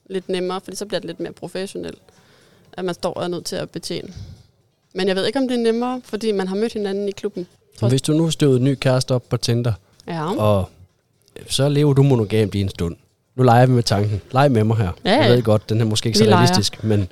[0.10, 1.99] lidt nemmere, fordi så bliver det lidt mere professionelt,
[2.73, 4.13] at man står og er nødt til at betjene.
[4.95, 7.47] Men jeg ved ikke, om det er nemmere, fordi man har mødt hinanden i klubben.
[7.89, 9.73] Hvis du nu støvede en ny kæreste op på Tinder,
[10.08, 10.69] Ja, og
[11.47, 12.95] så lever du monogamt i en stund.
[13.36, 14.21] Nu leger vi med tanken.
[14.32, 14.91] Leg med mig her.
[15.05, 16.38] Ja, Jeg ved godt, den er måske ikke Vi så leger.
[16.38, 17.08] realistisk, men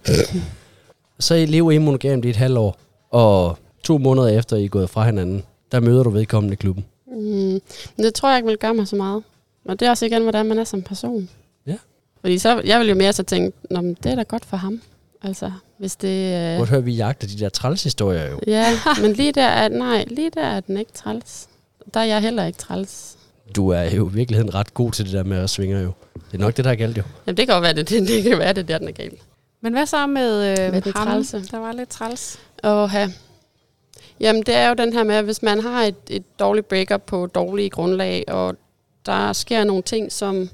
[1.20, 2.78] så I lever I monogamt i et halvt år,
[3.12, 6.86] og to måneder efter I er gået fra hinanden, der møder du vedkommende i klubben.
[7.12, 7.62] Mm,
[7.96, 9.24] men det tror jeg ikke vil gøre mig så meget.
[9.66, 11.30] Og det er også igen, hvordan man er som person.
[11.68, 11.76] Ja.
[12.22, 14.58] Fordi så, jeg vil jo mere så tænke, Nå, men det er da godt for
[14.58, 14.82] ham.
[15.24, 16.08] Altså, hvis det...
[16.30, 16.60] Ja.
[16.60, 18.40] Øh, Hvor vi jagter de der trælshistorier jo.
[18.48, 18.66] ja,
[19.02, 21.48] men lige der er, nej, lige der er den ikke træls.
[21.94, 23.18] Der er jeg heller ikke træls.
[23.56, 25.92] Du er jo i virkeligheden ret god til det der med at svinge jo.
[26.14, 27.04] Det er nok det, der er galt jo.
[27.28, 29.20] Jamen, det kan jo være, det, det, det kan være, det der, den er galt.
[29.62, 31.44] Men hvad så med, øh, Med ham, trælse?
[31.52, 32.40] der var lidt træls?
[32.64, 33.14] Og have.
[34.20, 37.02] Jamen, det er jo den her med, at hvis man har et, et dårligt breakup
[37.06, 38.56] på dårlige grundlag, og
[39.06, 40.50] der sker nogle ting, som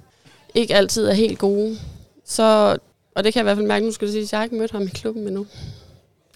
[0.56, 1.78] ikke altid er helt gode,
[2.26, 2.78] så,
[3.16, 4.44] og det kan jeg i hvert fald mærke, nu skal jeg sige, at jeg har
[4.44, 5.46] ikke mødt ham i klubben endnu.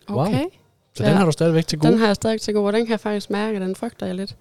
[0.10, 0.26] Wow.
[0.26, 0.46] Okay.
[0.94, 1.10] Så Ja.
[1.10, 1.92] den har du stadigvæk til gode.
[1.92, 4.06] Den har jeg stadig til gode, og den kan jeg faktisk mærke, at den frygter
[4.06, 4.36] jeg lidt.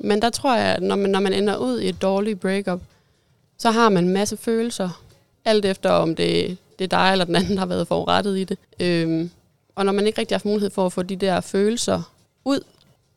[0.00, 2.80] Men der tror jeg, at når man, når man ender ud i et dårligt breakup,
[3.58, 5.02] så har man en masse følelser,
[5.44, 8.44] alt efter om det, det er dig eller den anden, der har været forurettet i
[8.44, 8.58] det.
[8.80, 9.30] Øhm,
[9.74, 12.11] og når man ikke rigtig har haft mulighed for at få de der følelser
[12.44, 12.60] ud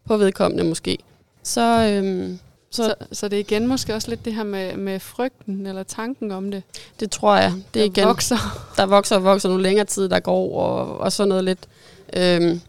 [0.05, 0.97] på vedkommende måske,
[1.43, 2.39] så, øhm,
[2.71, 5.83] så, Så, så det er igen måske også lidt det her med, med frygten eller
[5.83, 6.63] tanken om det,
[6.99, 8.73] det tror jeg, det er der igen, vokser.
[8.77, 11.67] der vokser og vokser nu længere tid, der går, og, og sådan noget lidt.
[12.15, 12.61] Øhm,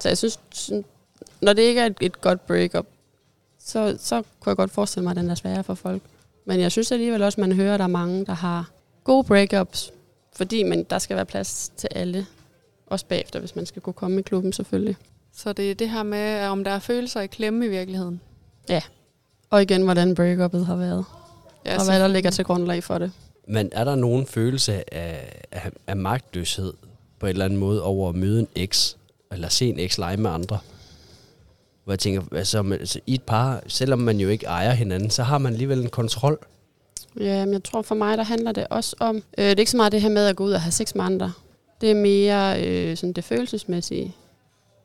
[0.00, 0.38] så jeg synes,
[1.40, 2.86] når det ikke er et, et godt breakup,
[3.60, 6.02] så, så kunne jeg godt forestille mig, at den er sværere for folk.
[6.44, 8.70] Men jeg synes alligevel også, at man hører, at der er mange, der har
[9.04, 9.92] gode breakups,
[10.36, 12.26] fordi man, der skal være plads til alle.
[12.86, 14.96] Også bagefter, hvis man skal kunne komme i klubben selvfølgelig.
[15.36, 18.20] Så det er det her med, om der er følelser i klemme i virkeligheden.
[19.50, 21.04] Og igen, hvordan breakupet har været,
[21.66, 23.12] Ja, og hvad der ligger til grundlag for det.
[23.48, 26.72] Men er der nogen følelse af, af, af magtløshed
[27.18, 28.96] på en eller anden måde over at møde en eks,
[29.32, 30.58] eller se en eks lege med andre?
[31.84, 35.22] Hvor jeg tænker, altså, altså, i et par, selvom man jo ikke ejer hinanden, så
[35.22, 36.38] har man alligevel en kontrol.
[37.20, 39.70] Ja, men jeg tror for mig, der handler det også om, øh, det er ikke
[39.70, 41.32] så meget det her med at gå ud og have sex med andre.
[41.80, 44.14] Det er mere øh, sådan det følelsesmæssige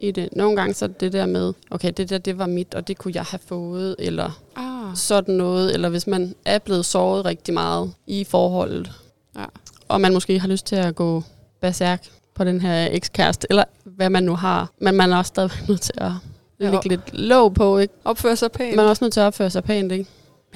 [0.01, 0.29] i det.
[0.35, 2.97] Nogle gange så er det der med, okay, det der, det var mit, og det
[2.97, 5.73] kunne jeg have fået, eller Ah, sådan noget.
[5.73, 8.91] Eller hvis man er blevet såret rigtig meget i forholdet,
[9.37, 9.45] Ja.
[9.87, 11.23] og man måske har lyst til at gå
[11.61, 14.69] berserk på den her ekskæreste, eller hvad man nu har.
[14.79, 16.11] Men man er også stadig nødt til at
[16.59, 17.93] lægge lidt låg på, ikke?
[18.05, 18.75] opføre sig pænt.
[18.75, 20.05] Man er også nødt til at opføre sig pænt, ikke?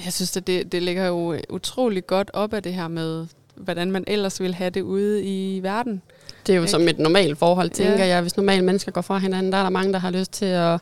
[0.04, 3.90] Jeg synes, at det, det ligger jo utrolig godt op af det her med, hvordan
[3.90, 6.02] man ellers vil have det ude i verden.
[6.46, 6.70] Det er jo Ikke?
[6.70, 8.06] som et normalt forhold, tænker Ja.
[8.06, 8.20] jeg.
[8.22, 10.72] Hvis normale mennesker går fra hinanden, der er der mange, der har lyst til at,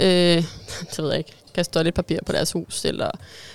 [0.00, 0.06] øh,
[0.90, 3.10] det ved jeg ikke, kaste toiletpapir på deres hus, eller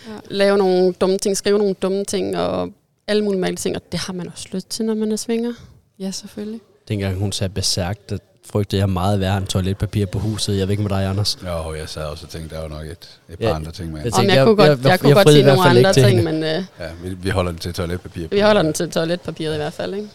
[0.08, 0.12] Ja.
[0.30, 2.70] lave nogle dumme ting, skrive nogle dumme ting, og
[3.08, 5.54] alle mulige mærkelige ting, og det har man også lyst til, når man er svinger.
[6.00, 6.60] Ja, selvfølgelig.
[6.88, 8.18] Dengang hun sagde besærkt, der
[8.52, 10.58] frygtede jeg meget værre end toiletpapir på huset.
[10.58, 11.38] Jeg ved ikke med dig, Anders.
[11.46, 12.92] Jo, jeg sad også og tænkte, der var nok et,
[13.30, 14.02] et par Ja, andre ting med.
[14.04, 15.94] jeg tænkte, jeg, jeg- kunne godt, jeg- jeg, jeg- kunne jeg godt sige nogle andre
[15.94, 16.24] ting, hende.
[16.24, 18.28] men øh, Ja, vi, vi holder den til toiletpapir.
[18.32, 19.94] vi holder den til toiletpapiret i hvert fald.
[19.94, 20.08] Ikke?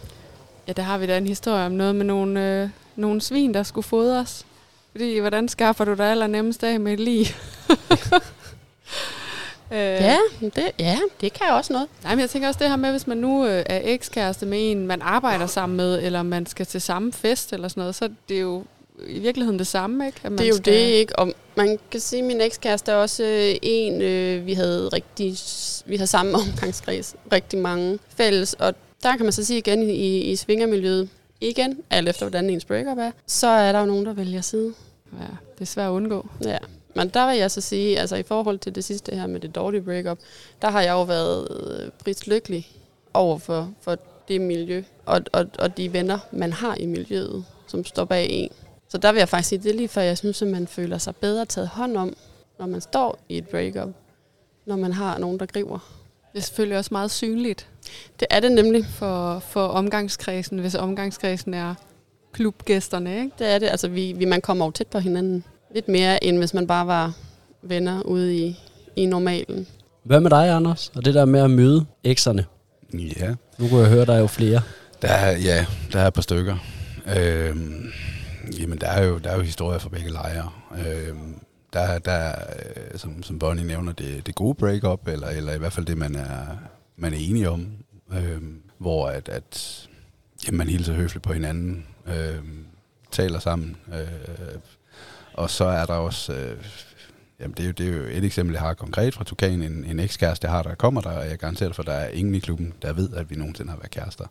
[0.68, 3.62] Ja, der har vi da en historie om noget med nogle, øh, nogle svin, der
[3.62, 4.46] skulle fodres.
[4.92, 7.26] Fordi, hvordan skaffer du dig allernemmest af med et lig?
[9.72, 11.88] øh, Ja, det, ja, det kan også noget.
[12.02, 14.70] Nej, men jeg tænker også det her med, hvis man nu øh, er ekskæreste med
[14.70, 18.04] en, man arbejder sammen med, eller man skal til samme fest eller sådan noget, så
[18.04, 18.64] er det jo
[19.06, 20.18] i virkeligheden det samme, ikke?
[20.22, 21.18] At man Det er jo skal, det, ikke?
[21.18, 25.36] Og man kan sige, at min ekskæreste er også øh, en, øh, vi havde rigtig,
[25.86, 28.74] vi har samme omgangskreds, rigtig mange fælles, og
[29.06, 31.08] der kan man så sige igen i, i svingermiljøet,
[31.40, 34.74] igen, alt efter hvordan ens breakup er, så er der jo nogen, der vælger side.
[35.12, 36.28] Ja, det er svært at undgå.
[36.44, 36.58] Ja.
[36.94, 39.54] Men der vil jeg så sige, altså i forhold til det sidste her med det
[39.54, 40.18] dårlige breakup,
[40.62, 42.68] der har jeg jo været øh, prislykkelig
[43.14, 43.96] over for, for
[44.28, 48.50] det miljø, og, og, og de venner, man har i miljøet, som står bag en.
[48.88, 50.98] Så der vil jeg faktisk sige, det er lige før jeg synes, at man føler
[50.98, 52.16] sig bedre taget hånd om,
[52.58, 53.88] når man står i et breakup,
[54.66, 56.05] når man har nogen, der griber.
[56.36, 57.66] Det er selvfølgelig også meget synligt
[58.20, 58.86] Det er det nemlig.
[58.86, 61.74] for, for omgangskredsen, hvis omgangskredsen er
[62.32, 63.30] klubgæsterne, ikke?
[63.38, 63.66] Det er det.
[63.66, 65.44] Altså, vi, vi, man kommer jo tæt på hinanden.
[65.74, 67.12] Lidt mere, end hvis man bare var
[67.62, 68.56] venner ude i,
[68.96, 69.66] i normalen.
[70.04, 70.92] Hvad med dig, Anders?
[70.94, 72.44] Og det der med at møde ekserne?
[72.94, 74.60] Ja, Nu kunne jeg høre, der er jo flere.
[75.02, 76.56] der er, ja, der er et par stykker.
[77.16, 77.84] Øhm,
[78.60, 80.50] jamen, der er, jo, der er jo historier fra begge lejre.
[80.86, 81.34] Øhm,
[81.76, 82.34] der, der
[82.92, 85.98] øh, som, som Bonnie nævner, det, det gode breakup, eller, eller i hvert fald det,
[85.98, 86.56] man er,
[86.96, 87.68] man er enige om.
[88.12, 88.42] øh,
[88.78, 89.82] hvor at, at
[90.46, 92.38] jamen, man hilser høfligt på hinanden, øh,
[93.10, 93.76] taler sammen.
[93.94, 94.58] Øh,
[95.34, 96.32] og så er der også...
[96.32, 96.56] Øh,
[97.40, 99.62] Jamen, det er, jo, det er jo et eksempel, jeg har konkret fra Tukan.
[99.62, 102.08] En, en ekskæreste, jeg har, der kommer der, og jeg garanterer for, at der er
[102.08, 104.24] ingen i klubben, der ved, at vi nogensinde har været kærester.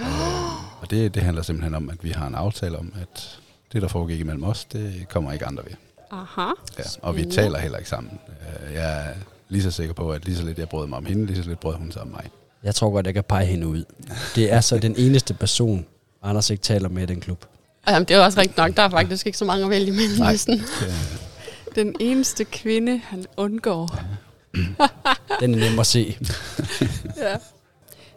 [0.00, 3.40] Øh, og det, det handler simpelthen om, at vi har en aftale om, at
[3.72, 5.72] det, der foregik imellem os, det kommer ikke andre ved.
[6.10, 6.50] Aha.
[6.78, 8.18] Ja, og vi taler heller ikke sammen.
[8.68, 9.14] Øh, Jeg er
[9.48, 11.48] lige så sikker på, at lige så lidt jeg brød mig om hende, lige så
[11.48, 12.24] lidt brød hun sig om mig.
[12.62, 13.84] Jeg tror godt, jeg kan pege hende ud.
[14.34, 15.86] Det er så den eneste person,
[16.22, 17.44] Anders ikke taler med i den klub.
[17.88, 18.76] Jamen, det er også rigtigt nok.
[18.76, 20.18] Der er faktisk ikke så mange at vælge mellem.
[20.18, 20.32] Nej.
[20.46, 20.62] Det,
[21.74, 23.98] Den eneste kvinde, han undgår.
[25.40, 26.16] Den er nem at se.
[27.16, 27.36] Ja.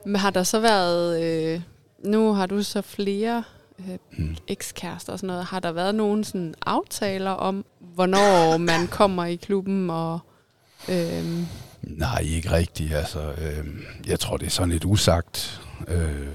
[0.06, 1.62] Men har der så været, øh,
[2.03, 3.43] nu har du så flere
[3.80, 4.36] øh, Mm.
[4.48, 9.36] ekskærester og sådan noget, har der været nogle sådan aftaler om, hvornår man kommer i
[9.36, 10.20] klubben og...
[10.90, 11.24] Øh,
[11.82, 12.94] Nej, ikke rigtigt.
[12.94, 13.68] Altså, øh,
[14.08, 16.28] jeg tror, det er sådan lidt usagt, øh,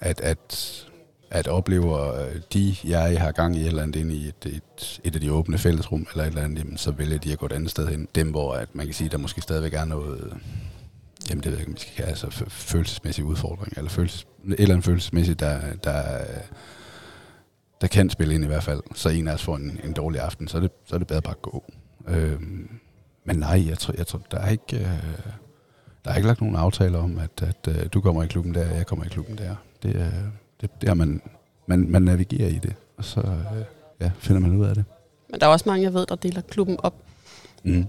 [0.00, 0.84] at, at,
[1.30, 5.00] at oplever øh, de, jeg har gang i et eller andet inde i et, et,
[5.04, 7.46] et af de åbne fællesrum, eller et eller andet, jamen, så vælger de at gå
[7.46, 8.08] et andet sted hen.
[8.14, 10.32] Dem, hvor at man kan sige, der måske stadigvæk er noget,
[11.30, 14.54] jamen det ved jeg ikke, om vi skal kalde, altså følelsesmæssig udfordring, eller følelses, et
[14.58, 16.24] eller andet følelsesmæssigt, der, der,
[17.80, 18.80] der kan spille ind i hvert fald.
[18.94, 21.06] Så en af os får en, en dårlig aften, så er det, så er det
[21.08, 21.64] bedre bare at gå.
[22.08, 22.40] Øh,
[23.24, 24.76] men nej, jeg tror, jeg tror der er ikke...
[24.76, 24.88] Øh,
[26.04, 28.74] der er ikke lagt nogen aftaler om, at, at øh, du kommer i klubben der,
[28.74, 29.54] jeg kommer i klubben der.
[29.82, 30.12] Det, øh,
[30.60, 31.22] det, det er man,
[31.66, 33.62] man, man navigerer i det, og så øh,
[34.00, 34.84] ja, finder man ud af det.
[35.30, 36.94] Men der er også mange, jeg ved, der deler klubben op
[37.66, 37.84] Mm.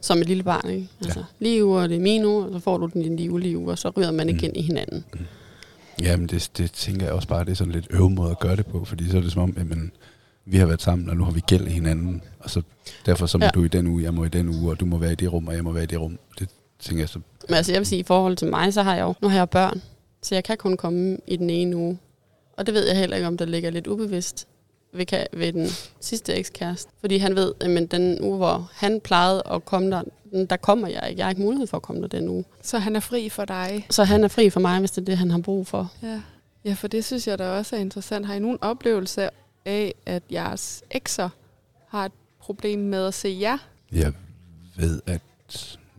[0.00, 0.70] som et lille barn.
[0.70, 0.88] Ikke?
[1.04, 1.24] Altså, ja.
[1.38, 3.70] lige uge, og det er min uge, og så får du den din lige uge,
[3.70, 4.34] og så ryger man Mm.
[4.36, 5.04] igen i hinanden.
[6.02, 8.56] Jamen, det, det tænker jeg også bare, det er sådan lidt øve måde at gøre
[8.56, 9.92] det på, fordi så er det som om, jamen,
[10.44, 12.62] vi har været sammen, og nu har vi gæld hinanden, og så
[13.06, 13.46] derfor så må ja.
[13.46, 13.50] Ja.
[13.50, 15.32] du i den uge, jeg må i den uge, og du må være i det
[15.32, 16.18] rum, og jeg må være i det rum.
[16.38, 18.94] Det tænker jeg så, Men altså, jeg vil sige, i forhold til mig, så har
[18.94, 19.82] jeg jo, nu har jeg børn,
[20.22, 21.98] så jeg kan kun komme i den ene uge.
[22.56, 24.46] Og det ved jeg heller ikke, om der ligger lidt ubevidst
[24.92, 25.68] ved, ved den
[26.00, 26.90] sidste ekskæreste.
[27.00, 30.02] Fordi han ved, at den uge, hvor han plejede at komme der,
[30.44, 31.18] der kommer jeg ikke.
[31.18, 32.44] Jeg har ikke mulighed for at komme der den uge.
[32.62, 33.86] så han er fri for dig.
[33.90, 35.92] Så han er fri for mig, hvis det er det, han har brug for.
[36.02, 36.20] Ja.
[36.64, 38.26] ja, for det synes jeg da også er interessant.
[38.26, 39.28] Har I nogen oplevelse
[39.64, 41.28] af, at jeres ekser
[41.88, 43.58] har et problem med at se jer?
[43.92, 44.12] Jeg
[44.76, 45.22] ved, at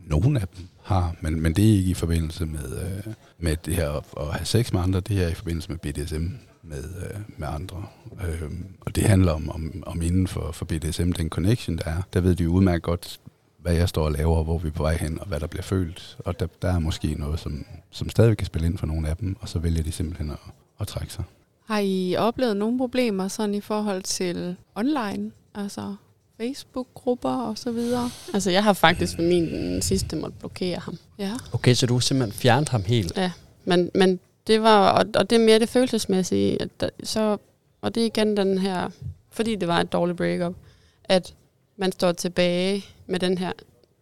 [0.05, 3.75] nogle af dem har, men, men det er ikke i forbindelse med, øh, med det
[3.75, 6.25] her at, at have sex med andre, det er i forbindelse med BDSM
[6.69, 7.85] med, øh, med andre.
[8.27, 12.01] Øh, og det handler om, om, om inden for, for BDSM, den connection, der er.
[12.13, 13.19] Der ved de udmærket godt,
[13.67, 15.47] hvad jeg står og laver, og hvor vi er på vej hen, og hvad der
[15.47, 16.17] bliver følt.
[16.19, 19.17] Og der, der er måske noget, som, som stadig kan spille ind for nogle af
[19.17, 20.37] dem, og så vælger de simpelthen at,
[20.79, 21.23] at trække sig.
[21.65, 25.31] Har I oplevet nogle problemer sådan i forhold til online?
[25.55, 25.95] Altså
[26.37, 28.09] Facebook-grupper og så videre?
[28.33, 30.97] Altså, jeg har faktisk ved min sidste måtte blokere ham.
[31.19, 31.33] Ja.
[31.53, 33.17] Okay, så du har simpelthen fjernet ham helt.
[33.17, 33.31] Ja,
[33.65, 37.37] men, men det var, og, og det er mere det følelsesmæssige, at der, så,
[37.81, 38.89] og det er igen den her,
[39.31, 40.55] fordi det var et dårligt breakup,
[41.03, 41.33] at
[41.77, 43.51] man står tilbage med den her,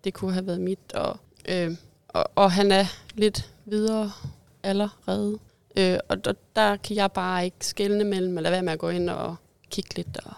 [0.03, 1.17] det kunne have været mit, og,
[1.49, 1.71] øh,
[2.07, 4.11] og, og han er lidt videre
[4.63, 5.37] allerede.
[5.77, 8.89] Øh, og, og der kan jeg bare ikke skelne mellem, eller være med at gå
[8.89, 9.35] ind og
[9.69, 10.33] kigge lidt, og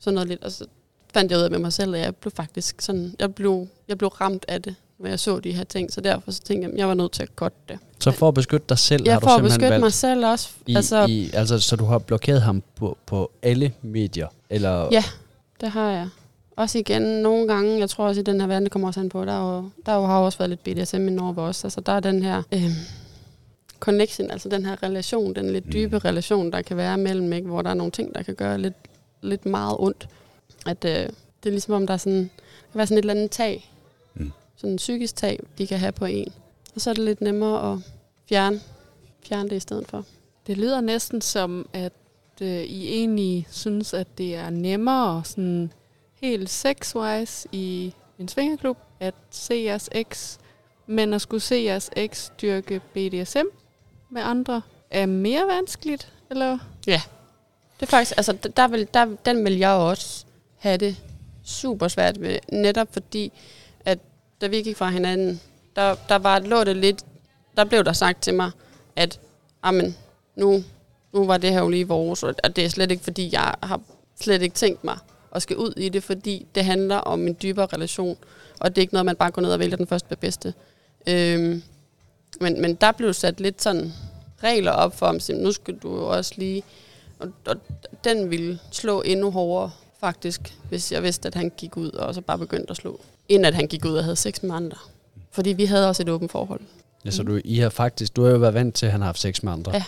[0.00, 0.44] sådan noget lidt.
[0.44, 0.66] Og så
[1.14, 3.98] fandt jeg ud af med mig selv, at jeg blev faktisk sådan, jeg blev, jeg
[3.98, 5.92] blev ramt af det, når jeg så de her ting.
[5.92, 7.78] Så derfor så tænkte jeg, at jeg var nødt til at cutte det.
[8.00, 9.92] Så for at beskytte dig selv, Jeg har du får at simpelthen beskytte valgt mig
[9.92, 10.50] selv også.
[10.66, 14.28] i, altså, i, altså, så du har blokeret ham på, på alle medier?
[14.50, 15.04] Eller, Ja.
[15.60, 16.08] Det har jeg.
[16.56, 19.08] Også igen, nogle gange, jeg tror også i den her verden, det kommer også an
[19.08, 21.64] på, der, er jo, der jo har jo også været lidt BDSM ind over os.
[21.64, 22.70] Altså der er den her øh,
[23.80, 26.00] connection, altså den her relation, den lidt dybe Mm.
[26.04, 28.74] relation, der kan være mellem, ikke, hvor der er nogle ting, der kan gøre lidt,
[29.22, 30.08] lidt meget ondt.
[30.66, 32.28] At øh, det er ligesom om, der er sådan, der
[32.72, 33.70] kan være sådan et eller andet tag,
[34.14, 34.32] Mm.
[34.56, 36.32] sådan en psykisk tag, de kan have på en.
[36.74, 37.78] Og så er det lidt nemmere at
[38.28, 38.60] fjerne,
[39.28, 40.04] fjerne det i stedet for.
[40.46, 41.92] Det lyder næsten som, at
[42.40, 45.72] øh, I egentlig synes, at det er nemmere sådan
[46.24, 50.38] helt sexwise i en svingerklub at se jeres eks,
[50.86, 53.46] men at skulle se jeres eks dyrke BDSM
[54.10, 56.58] med andre er mere vanskeligt, eller?
[56.86, 57.02] Ja.
[57.80, 60.24] Det er faktisk, altså der vil, der, den vil jeg også
[60.58, 60.96] have det
[61.44, 63.32] super svært med, netop fordi,
[63.84, 63.98] at
[64.40, 65.40] da vi gik fra hinanden,
[65.76, 67.04] der, der var, lå det lidt,
[67.56, 68.50] der blev der sagt til mig,
[68.96, 69.20] at
[69.62, 69.96] amen,
[70.36, 70.64] nu,
[71.12, 73.80] nu var det her jo lige vores, og det er slet ikke fordi, jeg har
[74.20, 74.98] slet ikke tænkt mig
[75.34, 78.16] at skal ud i det, fordi det handler om en dybere relation,
[78.60, 80.54] og det er ikke noget, man bare går ned og vælger den første bedste.
[81.06, 81.62] Øhm,
[82.40, 83.92] men, men der blev sat lidt sådan
[84.42, 86.62] regler op for så nu skal du også lige
[87.18, 87.56] og, og
[88.04, 89.70] den ville slå endnu hårdere,
[90.00, 93.00] faktisk, hvis jeg vidste, at han gik ud og så bare begyndte at slå.
[93.28, 94.76] Inden at han gik ud og havde sex med andre.
[95.30, 96.60] Fordi vi havde også et åbent forhold.
[97.04, 99.06] ja, så du, I har faktisk, du har jo været vant til, at han har
[99.06, 99.72] haft sex med andre.
[99.72, 99.84] Ja.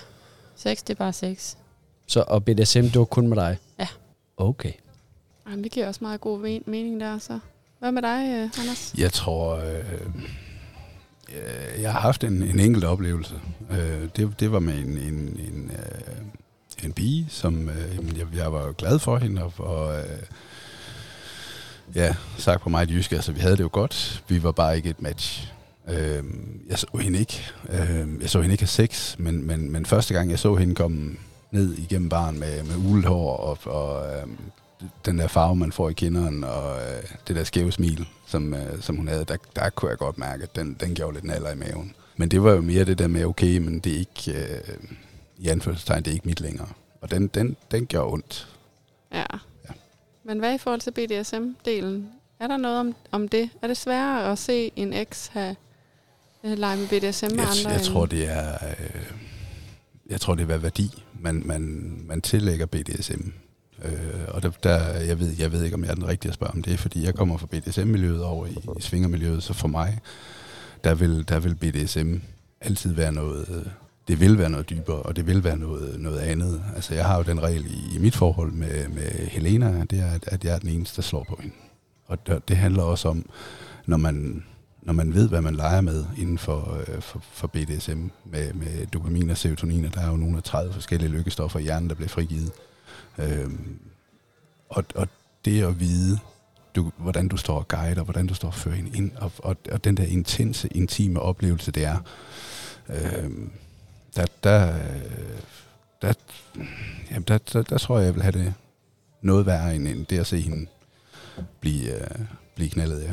[0.56, 1.54] Sex, det er bare sex.
[2.06, 3.58] Så, og BDSM, det var kun med dig?
[3.78, 3.88] Ja.
[4.36, 4.72] Okay.
[5.50, 7.38] Jamen, det giver også meget god mening der, så.
[7.78, 8.94] Hvad med dig, øh, Anders?
[8.98, 10.00] Jeg tror, øh,
[11.28, 13.34] øh, jeg har haft en, en enkelt oplevelse.
[13.70, 18.52] Øh, det, det var med en, en, en, øh, en pige, som øh, jeg, jeg
[18.52, 20.04] var glad for hende, og, og øh,
[21.94, 24.76] ja, sagt på mig i jysk, altså vi havde det jo godt, vi var bare
[24.76, 25.52] ikke et match.
[25.88, 26.24] Øh,
[26.68, 30.14] jeg så hende ikke, øh, jeg så hende ikke have sex, men, men, men første
[30.14, 31.16] gang jeg så hende komme
[31.50, 34.26] ned igennem baren med, med ulet hår og, og øh,
[35.06, 38.82] den der farve, man får i kinderen, og øh, det der skæve smil, som, øh,
[38.82, 41.50] som hun havde, der, der kunne jeg godt mærke, at den, den gjorde lidt naller
[41.50, 41.94] i maven.
[42.16, 44.74] Men det var jo mere det der med, okay, men det er ikke, øh,
[45.38, 46.68] i anførselstegn, det er ikke mit længere.
[47.00, 48.48] Og den, den, den gjorde ondt.
[49.12, 49.18] Ja.
[49.68, 49.74] Ja.
[50.24, 52.04] Men hvad i forhold til BDSM-delen?
[52.40, 53.50] Er der noget om, om det?
[53.62, 55.56] Er det sværere at se en eks have
[56.44, 57.70] øh, lege med BDSM med Jeg, andre?
[57.70, 59.02] jeg end- tror, det er, øh,
[60.10, 63.28] jeg tror, det er hvad værdi, man, man, man tillægger BDSM.
[63.84, 63.92] Øh,
[64.28, 66.52] og der, der, jeg, ved, jeg ved ikke, om jeg er den rigtige at spørge
[66.52, 69.98] om det, fordi jeg kommer fra BDSM-miljøet over i, i svingermiljøet, så for mig,
[70.84, 72.14] der vil, der vil BDSM
[72.60, 73.72] altid være noget, øh,
[74.08, 76.62] det vil være noget dybere, og det vil være noget, noget andet.
[76.74, 80.10] Altså, jeg har jo den regel i, i mit forhold med, med Helena, det er,
[80.10, 81.54] at, at jeg er den eneste, der slår på hende.
[82.06, 83.30] Og det, det handler også om,
[83.86, 84.44] når man,
[84.82, 88.86] når man ved, hvad man leger med inden for, øh, for, for BDSM, med, med
[88.86, 91.94] dopamin og serotonin, og der er jo nogle af 30 forskellige lykkestoffer i hjernen, der
[91.94, 92.52] bliver frigivet.
[93.18, 93.80] Øhm,
[94.68, 95.08] og, og
[95.44, 96.18] det at vide,
[96.76, 99.56] du, hvordan du står og guider, hvordan du står og fører hende ind, og, og,
[99.72, 101.98] og den der intense, intime oplevelse, det er,
[102.88, 103.50] øhm,
[104.16, 104.74] der, der,
[106.02, 106.12] der,
[107.10, 108.54] jamen der, der, der tror jeg, jeg vil have det
[109.22, 110.66] noget værre end, end det at se hende
[111.60, 112.20] blive, øh,
[112.54, 113.12] blive knaldet, ja.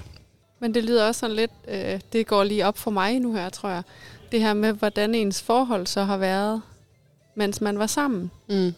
[0.60, 3.50] Men det lyder også sådan lidt, øh, det går lige op for mig nu her,
[3.50, 3.84] tror jeg.
[4.32, 6.62] Det her med, hvordan ens forhold så har været,
[7.36, 8.32] mens man var sammen.
[8.50, 8.74] Mm.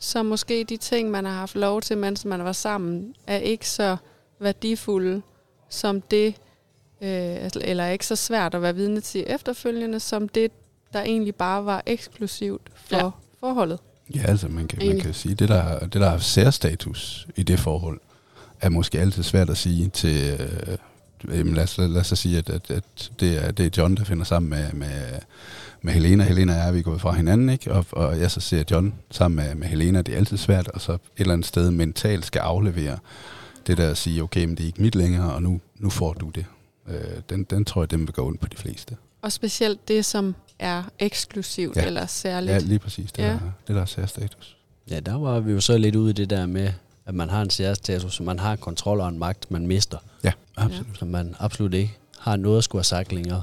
[0.00, 3.68] Så måske de ting, man har haft lov til, mens man var sammen, er ikke
[3.68, 3.96] så
[4.40, 5.22] værdifulde
[5.68, 6.34] som det,
[7.00, 10.50] øh, eller er ikke så svært at være vidne til efterfølgende, som det,
[10.92, 13.10] der egentlig bare var eksklusivt for Ja.
[13.40, 13.78] forholdet.
[14.14, 17.60] Ja, altså man kan, man kan sige, det der, det der har særstatus i det
[17.60, 18.00] forhold,
[18.60, 20.78] er måske altid svært at sige til, øh,
[21.38, 24.04] jamen lad, os, lad os sige, at, at, at det, er, det er John, der
[24.04, 25.18] finder sammen med, med,
[25.82, 26.24] med Helena.
[26.24, 27.72] Helena og jeg, vi er gået fra hinanden, ikke?
[27.72, 30.80] Og, og jeg så ser John sammen med, med Helena, det er altid svært, og
[30.80, 32.98] så et eller andet sted mentalt skal aflevere
[33.66, 36.12] det der at sige, okay, men det er ikke mit længere, og nu, nu får
[36.12, 36.44] du det.
[36.88, 36.94] Øh,
[37.30, 38.96] den, den tror jeg, den vil gå ondt på de fleste.
[39.22, 41.80] Og specielt det, som er eksklusivt Ja.
[41.80, 41.86] ja.
[41.86, 42.52] eller særligt.
[42.52, 43.12] Ja, lige præcis.
[43.12, 43.28] Det, Ja.
[43.28, 44.56] der, det der er særstatus.
[44.90, 46.72] Ja, der var vi jo så lidt ude i det der med,
[47.06, 49.98] at man har en særstatus, så man har en kontrol og en magt, man mister.
[50.24, 50.98] Ja, absolut.
[50.98, 53.42] Så man absolut ikke har noget at skulle have sagt længere.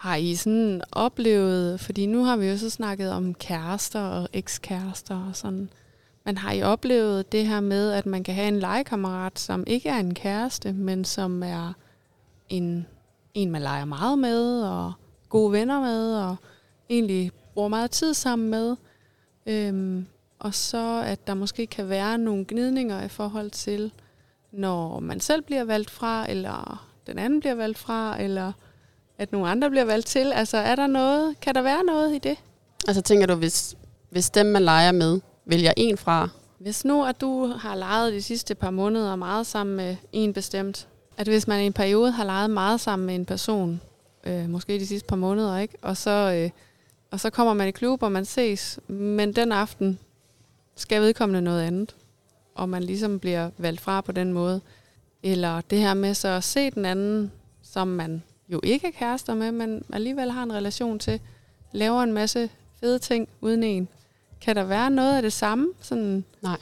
[0.00, 5.26] Har I sådan oplevet, fordi nu har vi jo så snakket om kærester og ekskærester
[5.28, 5.70] og sådan,
[6.24, 9.88] man har I oplevet det her med, at man kan have en legekammerat, som ikke
[9.88, 11.72] er en kæreste, men som er
[12.48, 12.86] en,
[13.34, 14.92] en man leger meget med, og
[15.28, 16.36] gode venner med, og
[16.90, 18.76] egentlig bruger meget tid sammen med.
[19.46, 20.06] Øhm,
[20.38, 23.92] og så at der måske kan være nogle gnidninger i forhold til,
[24.52, 28.52] når man selv bliver valgt fra, eller den anden bliver valgt fra, eller
[29.20, 30.32] at nogle andre bliver valgt til.
[30.32, 32.36] Altså er der noget, kan der være noget i det?
[32.88, 33.76] Altså tænker du, hvis,
[34.10, 38.22] hvis dem, man leger med, vælger en fra, Hvis nu, at du har leget de
[38.22, 42.24] sidste par måneder meget sammen med en bestemt, at hvis man i en periode har
[42.24, 43.80] leget meget sammen med en person,
[44.24, 45.74] øh, måske de sidste par måneder, ikke?
[45.82, 46.50] Og, så, øh,
[47.10, 49.98] og så kommer man i klub, og man ses, men den aften
[50.76, 51.96] skal vedkommende noget andet,
[52.54, 54.60] og man ligesom bliver valgt fra på den måde.
[55.22, 58.22] Eller det her med så at se den anden, som man
[58.52, 61.20] jo ikke er kærester med, men alligevel har en relation til,
[61.72, 63.88] laver en masse fede ting uden en.
[64.40, 65.68] Kan der være noget af det samme?
[65.80, 66.58] Sådan, Nej.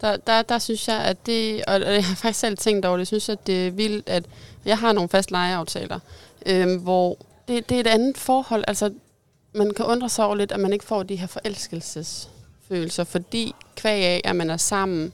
[0.00, 3.00] Der, der, der synes jeg, at det, og jeg har faktisk selv tænkt over det,
[3.00, 4.24] jeg synes, at det er vildt, at
[4.64, 5.98] jeg har nogle fast lejeaftaler,
[6.46, 7.18] øh, hvor
[7.48, 8.64] det, det er et andet forhold.
[8.68, 8.92] Altså,
[9.54, 14.04] man kan undre sig over lidt, at man ikke får de her forelskelsesfølelser, fordi kvæg
[14.04, 15.12] af, at man er sammen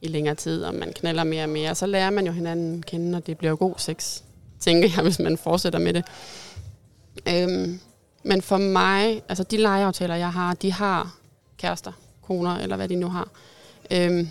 [0.00, 2.86] i længere tid, og man knaller mere og mere, så lærer man jo hinanden at
[2.86, 4.22] kende, og det bliver jo god sex,
[4.60, 6.04] tænker jeg, hvis man fortsætter med det.
[7.28, 7.80] Øhm,
[8.22, 11.16] men for mig, altså de lejeaftaler, jeg har, de har
[11.58, 11.92] kærester,
[12.22, 13.28] koner, eller hvad de nu har.
[13.90, 14.28] Øhm,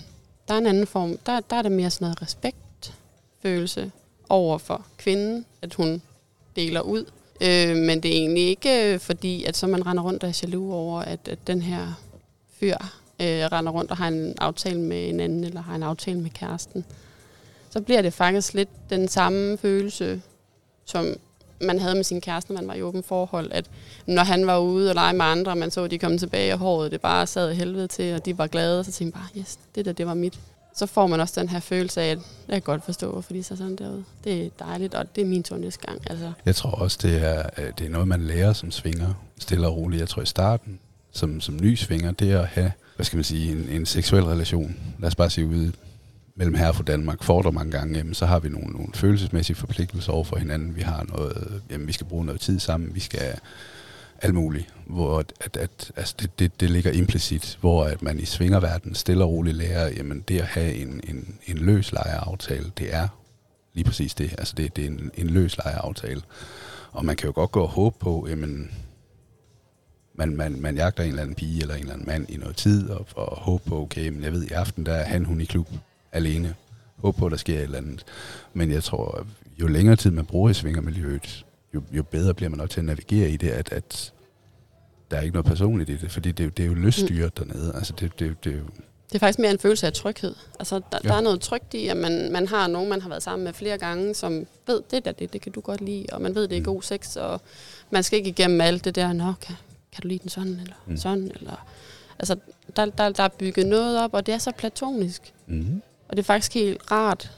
[0.47, 1.17] der er en anden form.
[1.25, 3.91] Der, der er det mere sådan noget respektfølelse
[4.30, 6.01] over for kvinden, at hun
[6.55, 7.05] deler ud.
[7.41, 10.39] Øh, men det er egentlig ikke øh, fordi, at så man render rundt og er
[10.43, 11.93] jaloux over, at, at den her
[12.59, 12.75] fyr
[13.19, 16.30] øh, render rundt og har en aftale med en anden, eller har en aftale med
[16.30, 16.86] kæresten.
[17.70, 20.22] Så bliver det faktisk lidt den samme følelse,
[20.86, 21.15] som
[21.61, 23.65] man havde med sin kæreste, når man var i åben forhold, at
[24.05, 26.53] når han var ude og lege med andre, og man så, at de kom tilbage,
[26.53, 29.24] og håret det bare sad i helvede til, og de var glade, så tænkte jeg
[29.34, 30.39] bare, yes, det der, det var mit.
[30.76, 33.43] Så får man også den her følelse af, at jeg kan godt forstå, hvorfor de
[33.43, 34.03] så sådan derude.
[34.24, 36.01] Det er dejligt, og det er min tur næste gang.
[36.09, 39.68] Altså, Jeg tror også, det er, øh, det er noget, man lærer som svinger, stille
[39.68, 39.99] og roligt.
[39.99, 40.80] Jeg tror i starten,
[41.11, 44.24] som, som ny svinger, det er at have, hvad skal man sige, en, en seksuel
[44.24, 44.76] relation.
[44.99, 45.72] Lad os bare sige ude
[46.38, 50.11] mellem her fra Danmark, fordrer mange gange, jamen, så har vi nogle, nogle følelsesmæssige forpligtelser
[50.13, 50.75] over for hinanden.
[50.75, 53.39] Vi har noget, jamen, vi skal bruge noget tid sammen, vi skal
[54.21, 58.19] alt muligt, hvor at, at, at altså det, det, det ligger implicit, hvor at man
[58.19, 62.71] i svingerverdenen stille og roligt lærer, jamen det at have en, en, en løs lejeaftale,
[62.77, 63.07] det er
[63.73, 64.35] lige præcis det.
[64.38, 66.21] Altså det, det er en, en løs lejeaftale.
[66.91, 68.71] Og man kan jo godt gå og håbe på, jamen,
[70.15, 72.55] man, man, man jagter en eller anden pige eller en eller anden mand i noget
[72.55, 75.41] tid, og, og håbe på, okay, men jeg ved, i aften der er han, hun
[75.41, 75.67] i klub
[76.11, 76.55] alene.
[76.97, 78.05] Håb på, at der sker et eller andet.
[78.53, 79.25] Men jeg tror,
[79.61, 82.85] jo længere tid man bruger i svingermiljøet, jo, jo bedre bliver man også til at
[82.85, 84.13] navigere i det, at, at
[85.11, 87.33] der er ikke noget personligt i det, fordi det, er jo- det er jo lyststyret
[87.39, 87.47] mm.
[87.47, 87.73] dernede.
[87.75, 88.59] Altså det, det, det er
[89.09, 90.35] Det er faktisk mere en følelse af tryghed.
[90.59, 91.09] Altså, der, Ja.
[91.09, 93.53] der er noget trygt i, at man, man har nogen, man har været sammen med
[93.53, 96.47] flere gange, som ved, det der, det, det kan du godt lide, og man ved,
[96.47, 96.65] det er Mm.
[96.65, 97.41] god sex, og
[97.91, 99.55] man skal ikke igennem alt det der, nå, kan,
[99.91, 100.97] kan du lide den sådan, eller mm.
[100.97, 101.67] sådan, eller...
[102.19, 102.35] Altså,
[102.75, 105.33] der, der, der er bygget noget op, og det er så platonisk.
[105.47, 105.81] mm.
[106.09, 107.31] Og det er faktisk helt rart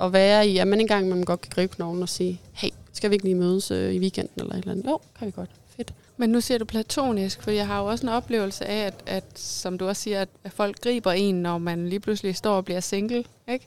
[0.00, 3.10] at være i, at man engang man godt kan gribe nogen og sige, hey, skal
[3.10, 4.86] vi ikke lige mødes øh, i weekenden, eller et eller andet?
[4.86, 5.50] Jo, kan vi godt.
[5.76, 5.92] Fedt.
[6.16, 9.24] Men nu siger du platonisk, for jeg har jo også en oplevelse af, at, at
[9.34, 12.64] som du også siger, at, at folk griber en, når man lige pludselig står og
[12.64, 13.66] bliver single, ikke?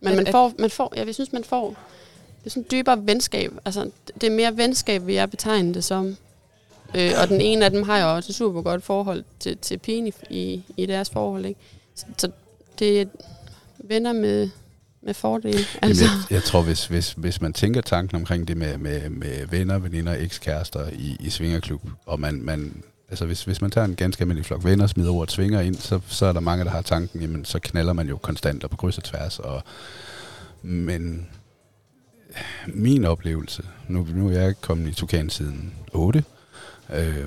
[0.00, 1.68] Men At- man får, man får, jeg synes, man får,
[2.38, 3.52] det er sådan dybere venskab.
[3.64, 3.90] Altså,
[4.20, 6.16] det er mere venskab, vil jeg betegne det som.
[6.96, 9.78] Øh, og den ene af dem har jo også et super godt forhold til, til
[9.78, 11.46] pigen i, i, i deres forhold.
[11.46, 11.60] Ikke?
[11.94, 12.30] Så, så
[12.78, 13.04] det er
[13.88, 14.48] venner med,
[15.02, 15.54] med fordel.
[15.54, 15.78] Altså.
[15.82, 19.10] Altså, Jamen, jeg, jeg tror, hvis, hvis, hvis man tænker tanken omkring det med, med,
[19.10, 23.84] med venner, veninder, ekskærester i, i svingerklub, og man, man altså hvis, hvis man tager
[23.84, 26.64] en ganske almindelig flok venner og smider ordet svinger ind, så, så er der mange,
[26.64, 29.38] der har tanken, jamen så knaller man jo konstant og på kryds og tværs.
[29.38, 29.62] Og,
[30.62, 31.28] men
[32.66, 36.24] min oplevelse, nu, nu er jeg kommet i Tukan siden 8,
[36.94, 37.26] øh,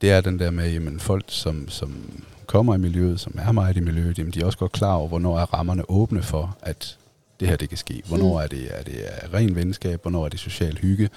[0.00, 3.76] det er den der med, jamen folk, som, som kommer i miljøet, som er meget
[3.76, 6.98] i miljøet, jamen de er også godt klar over, hvornår er rammerne åbne for, at
[7.40, 8.02] det her det kan ske.
[8.08, 8.42] Hvornår Mm.
[8.44, 11.10] er det, er det ren venskab, hvornår er det social hygge,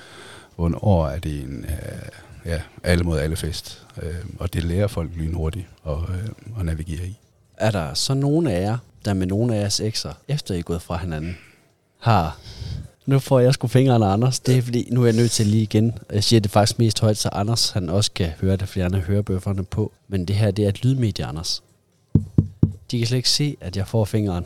[0.56, 3.86] hvornår er det en øh, ja, alle mod alle fest.
[4.04, 7.20] Øh, og det lærer folk lynhurtigt at, øh, at navigere i.
[7.58, 10.64] Er der så nogen af jer, der med nogle af jeres ekser, efter I er
[10.64, 11.38] gået fra hinanden,
[12.00, 12.38] har...
[13.06, 14.40] Nu får jeg sgu fingeren af Anders.
[14.40, 16.00] Det er fordi, nu er jeg nødt til lige igen.
[16.14, 18.94] Jeg siger det faktisk mest højt, så Anders han også kan høre det, fordi han
[18.94, 19.92] har hørebøfferne på.
[20.08, 21.64] Men det her, det er et lydmedie, Anders.
[22.92, 24.46] De kan slet ikke se, at jeg får fingeren.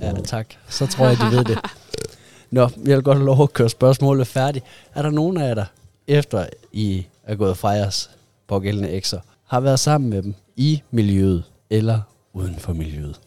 [0.00, 0.46] Ja, tak.
[0.68, 1.58] Så tror jeg, de ved det.
[2.50, 4.64] Nå, jeg vil godt have lov at køre spørgsmålet færdigt.
[4.94, 5.64] Er der nogen af jer, der
[6.06, 8.10] efter I er gået fra jeres
[8.46, 12.00] pågældende ekser, har været sammen med dem i miljøet, eller
[12.32, 13.20] uden for miljøet?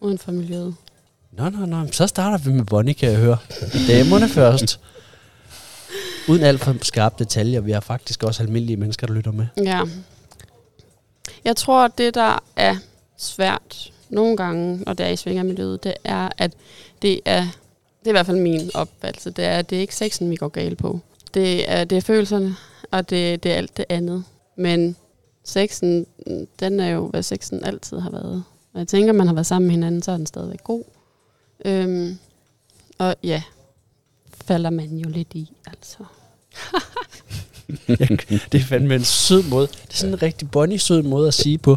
[0.00, 0.74] Uden for miljøet.
[1.38, 1.86] Nå, nå, nå.
[1.92, 3.36] Så starter vi med Bonnie, kan jeg høre.
[3.88, 4.80] Damerne først.
[6.28, 7.60] Uden alt for skarpe detaljer.
[7.60, 9.46] Vi har faktisk også almindelige mennesker, der lytter med.
[9.56, 9.82] Ja.
[11.44, 12.76] Jeg tror, det der er
[13.16, 16.52] svært nogle gange, når det er i svingermiljøet, det er, at
[17.02, 17.40] det er,
[18.00, 20.36] det er i hvert fald min opfattelse, det er, at det er ikke sexen, vi
[20.36, 21.00] går galt på.
[21.34, 22.56] Det er, det er følelserne,
[22.90, 24.24] og det, det er alt det andet.
[24.56, 24.96] Men
[25.44, 26.06] sexen,
[26.60, 28.44] den er jo, hvad sexen altid har været.
[28.72, 30.84] Og jeg tænker, man har været sammen med hinanden, så er den stadigvæk god.
[31.64, 32.18] Øhm,
[32.98, 33.42] og ja,
[34.44, 35.98] falder man jo lidt i, altså.
[38.52, 39.66] det er fandme en sød måde.
[39.66, 41.76] Det er sådan en rigtig Bonnie-sød måde at sige på.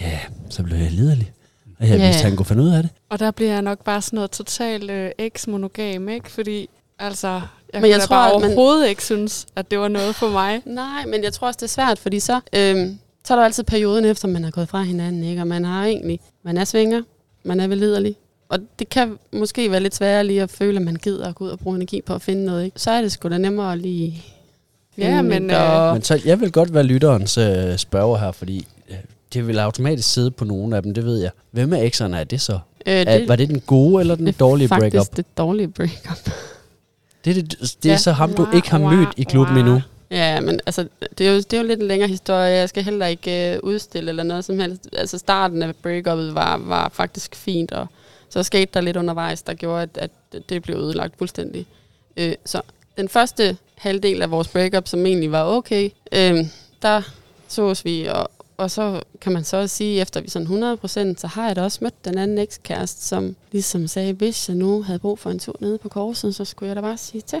[0.00, 0.20] Ja,
[0.50, 1.32] så blev jeg liderlig.
[1.80, 2.04] Og jeg Ja.
[2.06, 2.90] vidste, at han kunne finde ud af det.
[3.08, 6.30] Og der bliver jeg nok bare sådan noget totalt øh, eks-monogam, ikke?
[6.30, 6.68] Fordi,
[6.98, 7.40] altså,
[7.72, 10.28] jeg Men jeg tror, bare at man- overhovedet ikke synes, at det var noget for
[10.30, 10.62] mig.
[10.66, 13.64] Nej, men jeg tror også, det er svært, fordi så, øhm, så er der altid
[13.64, 15.40] perioden efter, man er gået fra hinanden, ikke?
[15.42, 17.02] og man har egentlig, man er svinger,
[17.44, 18.16] man er veliderlig,
[18.48, 21.44] og det kan måske være lidt sværere lige at føle, at man gider at gå
[21.44, 22.64] ud og bruge energi på at finde noget.
[22.64, 22.80] Ikke?
[22.80, 24.24] Så er det sgu da nemmere at lige
[24.98, 28.96] Ja, men, og, Men så, jeg vil godt være lytterens øh, spørger her, fordi øh,
[29.32, 31.30] det vil automatisk sidde på nogle af dem, det ved jeg.
[31.50, 32.52] Hvem af ekserne er det så?
[32.52, 32.60] øh,
[33.06, 35.16] Er, var det den gode eller den det dårlige faktisk breakup?
[35.16, 36.30] det dårlige breakup.
[37.24, 37.96] Det er, det, det er Ja.
[37.98, 39.82] så ham, du ikke har mødt i klubben endnu.
[40.10, 40.86] Ja, men altså,
[41.18, 42.48] det er, jo, det er jo lidt en længere historie.
[42.54, 44.88] Jeg skal heller ikke øh, udstille eller noget som helst.
[44.92, 47.86] Altså, starten af breakupet var, var faktisk fint, og
[48.36, 51.66] så skete der lidt undervejs, der gjorde, at, at det blev ødelagt fuldstændig.
[52.16, 52.60] Øh, så
[52.96, 56.44] den første halvdel af vores breakup, som egentlig var okay, øh,
[56.82, 57.02] der
[57.48, 61.26] sås vi, og, og så kan man så også sige, efter vi sådan 100%, så
[61.26, 64.98] har jeg da også mødt den anden ekskæreste, som ligesom sagde, hvis jeg nu havde
[64.98, 67.38] brug for en tur nede på korset, så skulle jeg da bare sige til.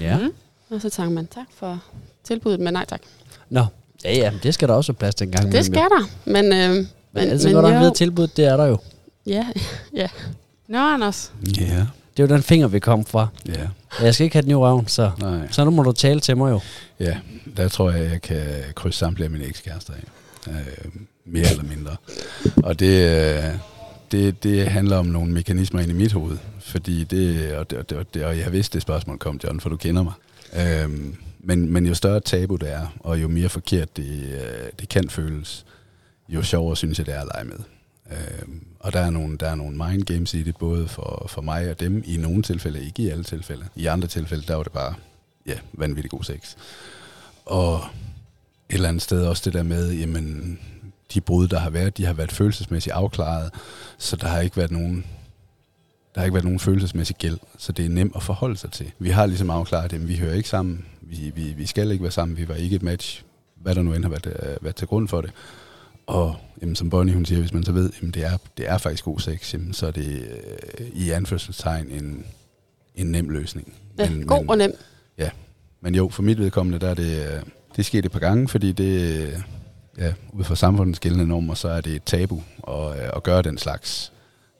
[0.00, 0.18] Ja.
[0.18, 0.32] Mm.
[0.70, 1.82] Og så tænker man, tak for
[2.24, 3.00] tilbuddet, men nej tak.
[3.50, 3.66] Nå,
[4.04, 5.52] ja, ja, men det skal der også plads til en gang.
[5.52, 6.52] Det skal der, men...
[6.52, 8.78] Øh, men, Men, altså godt at jo, vide tilbud, det er der jo.
[9.94, 10.08] Ja,
[10.68, 11.32] Nå, Anders.
[11.60, 13.28] Ja, Det er jo den finger, vi kom fra.
[13.48, 13.68] ja,
[14.02, 15.48] Jeg skal ikke have den i røven, så, nej.
[15.50, 16.60] så nu må du tale til mig jo.
[17.00, 17.16] Ja,
[17.56, 18.44] der tror jeg, jeg kan
[18.74, 20.50] krydse samtlige af mine ekskærester af.
[20.50, 20.92] Øh,
[21.24, 21.96] mere eller mindre.
[22.62, 23.44] Og det, øh,
[24.12, 26.36] det, det handler om nogle mekanismer inde i mit hoved.
[26.60, 29.60] Fordi det, og, det, og, det, og, det, og jeg vidste, det spørgsmål kom, John,
[29.60, 30.12] for du kender mig.
[30.56, 30.90] Øh,
[31.40, 35.08] men, men jo større tabu det er, og jo mere forkert det, øh, det kan
[35.08, 35.64] føles,
[36.28, 37.56] jo sjovere synes jeg, det er at lege med.
[38.12, 38.48] Øh,
[38.80, 41.70] og der er, nogle, der er nogle mind games i det, både for, for mig
[41.70, 43.66] og dem, i nogle tilfælde, ikke i alle tilfælde.
[43.76, 44.94] I andre tilfælde, der var det bare,
[45.46, 46.56] ja, vanvittig god sex.
[47.44, 47.80] Og
[48.68, 50.58] et eller andet sted også det der med, jamen,
[51.14, 53.50] de brud, der har været, de har været følelsesmæssigt afklaret,
[53.98, 55.04] så der har ikke været nogen
[56.14, 58.92] der har ikke været nogen følelsesmæssig gæld, så det er nemt at forholde sig til.
[58.98, 62.12] Vi har ligesom afklaret, at vi hører ikke sammen, vi, vi, vi skal ikke være
[62.12, 63.24] sammen, vi var ikke et match,
[63.54, 65.32] hvad der nu end har været, øh, været til grund for det.
[66.06, 68.78] Og jamen, som Bonnie hun siger, hvis man så ved, at det er, det er
[68.78, 70.06] faktisk god sex, jamen, så er det
[70.78, 72.26] øh, i anførselstegn en,
[72.94, 73.74] en nem løsning.
[73.98, 74.72] ja god og nem.
[75.80, 77.42] Men jo, for mit vedkommende, der er det, øh,
[77.72, 79.32] det er sket et par gange, fordi det, øh,
[79.98, 83.42] ja, ud fra samfundets gældende normer, så er det et tabu at, øh, at gøre
[83.42, 84.12] den slags.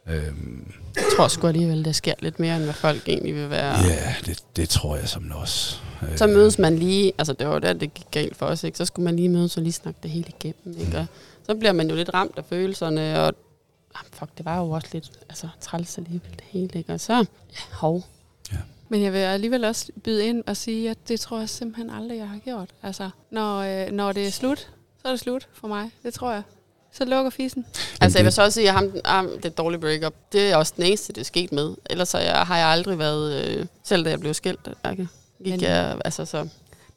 [0.08, 3.78] Øhm, Jeg tror sgu alligevel, det sker lidt mere, end hvad folk egentlig vil være.
[3.78, 5.76] ja, det, det tror jeg som også.
[6.16, 8.78] Så mødes man lige, altså det var der, det gik galt for os, ikke?
[8.78, 10.98] Så skulle man lige mødes og lige snakke det hele igennem, ikke?
[10.98, 11.06] Og
[11.46, 13.26] så bliver man jo lidt ramt af følelserne, og
[13.94, 16.92] ah, fuck, det var jo også lidt altså, træls alligevel det hele, ikke?
[16.92, 17.24] Og så, ja,
[17.72, 18.04] hov.
[18.88, 22.18] Men jeg vil alligevel også byde ind og sige, at det tror jeg simpelthen aldrig,
[22.18, 22.68] jeg har gjort.
[22.82, 24.58] Altså, når, øh, når det er slut,
[25.02, 25.90] så er det slut for mig.
[26.02, 26.42] Det tror jeg.
[26.92, 27.66] Så lukker fissen.
[28.00, 30.14] Altså, jeg vil så også sige, at ham, ham, det er et dårligt breakup.
[30.32, 31.74] Det er også den eneste, det er sket med.
[31.90, 35.06] Ellers så jeg, har jeg aldrig været, øh, selv da jeg blev skilt, der gik
[35.38, 36.48] Men- jeg, altså så,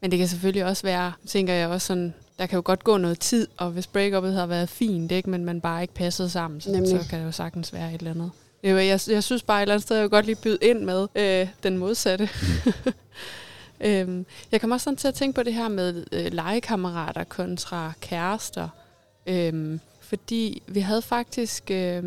[0.02, 2.98] Men det kan selvfølgelig også være, tænker jeg også sådan, der kan jo godt gå
[2.98, 6.62] noget tid, og hvis breakupet har været fint, ikke, men man bare ikke passede sammen,
[6.62, 6.90] så, Nemlig.
[6.90, 8.32] så kan det jo sagtens være et eller andet.
[8.64, 11.08] Jeg, jeg synes bare et eller andet sted, jeg vil godt lige byde ind med
[11.16, 12.30] øh, den modsatte.
[13.82, 17.92] øhm, jeg kommer også sådan til at tænke på det her med øh, legekammerater kontra
[18.02, 18.70] kærester.
[19.28, 22.04] Øhm, fordi vi havde faktisk øh,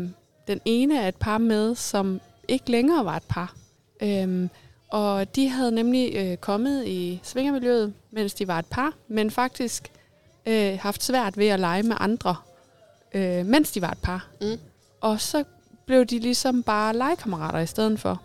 [0.47, 3.53] den ene af et par med, som ikke længere var et par.
[4.01, 4.49] Øhm,
[4.89, 9.91] og de havde nemlig øh, kommet i svingermiljøet, mens de var et par, men faktisk
[10.45, 12.35] øh, haft svært ved at lege med andre,
[13.13, 14.27] øh, mens de var et par.
[14.41, 14.57] Mm.
[15.01, 15.43] Og så
[15.85, 18.21] blev de ligesom bare legekammerater i stedet for.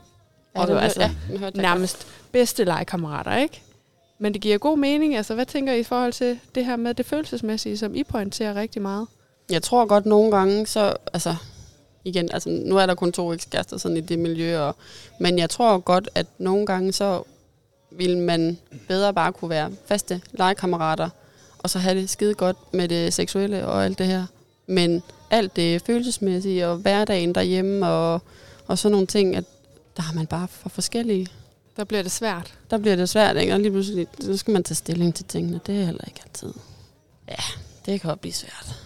[0.54, 3.62] ja, Og det, det- altså, ja, Nærmest bedste legekammerater, ikke?
[4.18, 5.16] Men det giver god mening.
[5.16, 8.54] Altså, hvad tænker I i forhold til det her med det følelsesmæssige, som I pointerer
[8.54, 9.06] rigtig meget?
[9.50, 11.34] Jeg tror godt nogle gange, så, altså,
[12.04, 14.76] igen, altså, nu er der kun to ekskærester sådan i det miljø, og,
[15.20, 17.22] men jeg tror godt, at nogle gange, så
[17.90, 18.58] vil man
[18.88, 21.08] bedre bare kunne være faste legekammerater,
[21.66, 24.26] og så have det skide godt med det seksuelle og alt det her.
[24.66, 28.22] Men alt det følelsesmæssige og hverdagen derhjemme og,
[28.66, 29.44] og sådan nogle ting, at
[29.96, 31.26] der er man bare for forskellige.
[31.76, 32.54] Der bliver det svært.
[32.70, 33.52] Der bliver det svært, ikke?
[33.52, 35.60] Og lige pludselig, så skal man tage stilling til tingene.
[35.66, 36.52] Det er heller ikke altid.
[37.28, 37.44] Ja,
[37.86, 38.82] det kan også blive svært.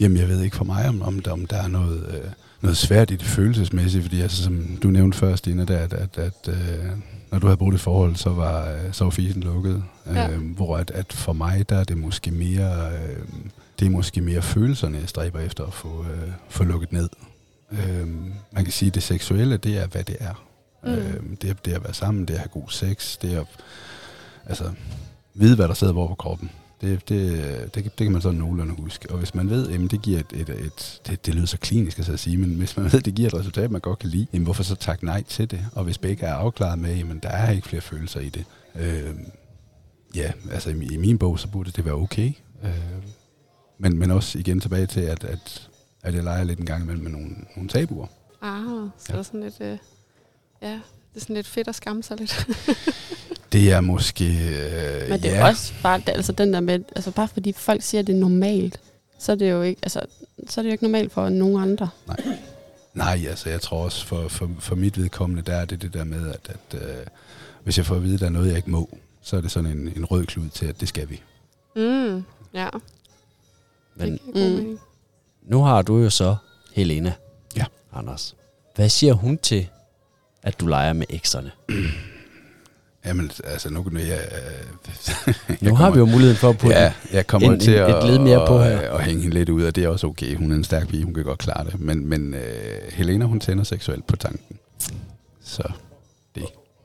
[0.00, 2.30] Jamen, jeg ved ikke for mig, om, om, der, om der er noget, øh,
[2.62, 6.18] noget svært i det følelsesmæssige, fordi altså, som du nævnte før, Stine, der, at, at,
[6.18, 6.90] at øh,
[7.30, 9.84] når du havde brugt et forhold, så var, øh, så var fisen lukket.
[10.06, 10.30] Ja.
[10.30, 13.24] Øh, hvor at, at for mig, der er det måske mere, øh,
[13.78, 17.08] det er måske mere følelserne, jeg stræber efter at få, øh, få lukket ned.
[17.72, 18.08] Øh,
[18.52, 20.44] man kan sige, at det seksuelle, det er, hvad det er.
[20.84, 20.90] Mm.
[20.90, 23.46] Øh, det, er det at være sammen, det at have god sex, det er at
[24.46, 24.70] altså,
[25.34, 26.50] vide, hvad der sidder hvor på kroppen.
[26.82, 29.10] Det, det, det, det kan man sådan nogenlunde huske.
[29.10, 31.98] Og hvis man ved, at det giver et, et, et det, det lyder så klinisk
[31.98, 34.26] at sige, men hvis man ved, at det giver et resultat, man godt kan lide,
[34.32, 35.66] jamen hvorfor så takke nej til det?
[35.72, 38.44] Og hvis begge er afklaret med, jamen der er ikke flere følelser i det.
[38.74, 39.14] Øh,
[40.14, 42.32] ja, altså i, i min bog, så burde det være okay.
[42.64, 42.70] Øh,
[43.78, 45.68] men, men også igen tilbage til, at, at,
[46.02, 48.06] at jeg leger lidt en gang imellem med nogle, nogle tabuer.
[48.42, 49.22] Ah, så Ja.
[49.22, 49.78] sådan lidt, øh,
[50.62, 50.80] ja,
[51.14, 52.46] det er sådan lidt fedt at skamme sig lidt.
[53.52, 54.24] Det er måske...
[54.24, 55.40] Øh, Men det er ja.
[55.40, 58.18] jo også bare, altså den der med, altså bare fordi folk siger, at det er
[58.20, 58.80] normalt,
[59.18, 60.00] så er det jo ikke, altså,
[60.48, 61.88] så er det jo ikke normalt for nogen andre.
[62.94, 66.04] Nej, altså jeg tror også for, for, for mit vedkommende, der er det det der
[66.04, 67.06] med, at, at øh,
[67.64, 69.50] hvis jeg får at vide, at der er noget, jeg ikke må, så er det
[69.50, 71.22] sådan en, en rød klud til, at det skal vi.
[71.76, 72.68] Mm, ja,
[73.94, 74.78] Men Mm.
[75.42, 76.36] nu har du jo så
[76.72, 77.12] Helena.
[77.56, 77.64] Ja.
[77.92, 78.34] Anders.
[78.74, 79.68] Hvad siger hun til,
[80.42, 81.50] at du leger med ekserne?
[83.06, 84.20] Jamen, altså nu kan jeg...
[85.28, 85.34] Øh,
[85.68, 88.04] Nu har vi jo muligheden for at putte Ja, jeg kommer en- til en- at,
[88.04, 88.78] et led mere på her.
[88.90, 90.36] at hænge hende lidt ud, og det er også okay.
[90.36, 91.80] Hun er en stærk pige, hun kan godt klare det.
[91.80, 92.40] Men, men øh,
[92.92, 94.56] Helena, hun tænder seksuelt på tanken.
[95.44, 95.62] Så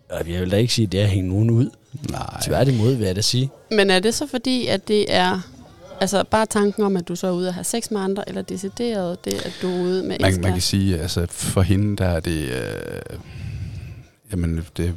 [0.10, 1.70] Og Jeg vil da ikke sige, at det er at hænge nogen ud.
[2.10, 2.41] nej.
[2.43, 3.49] Tværtimod vil jeg da sige.
[3.72, 5.39] Men er det så fordi, at det er
[6.01, 8.41] altså bare tanken om, at du så er ude og have sex med andre, eller
[8.41, 12.05] decideret det, at du er ude med Man, man kan sige, altså for hende, der
[12.05, 12.49] er det...
[12.49, 13.20] Øh,
[14.32, 14.95] jamen, det,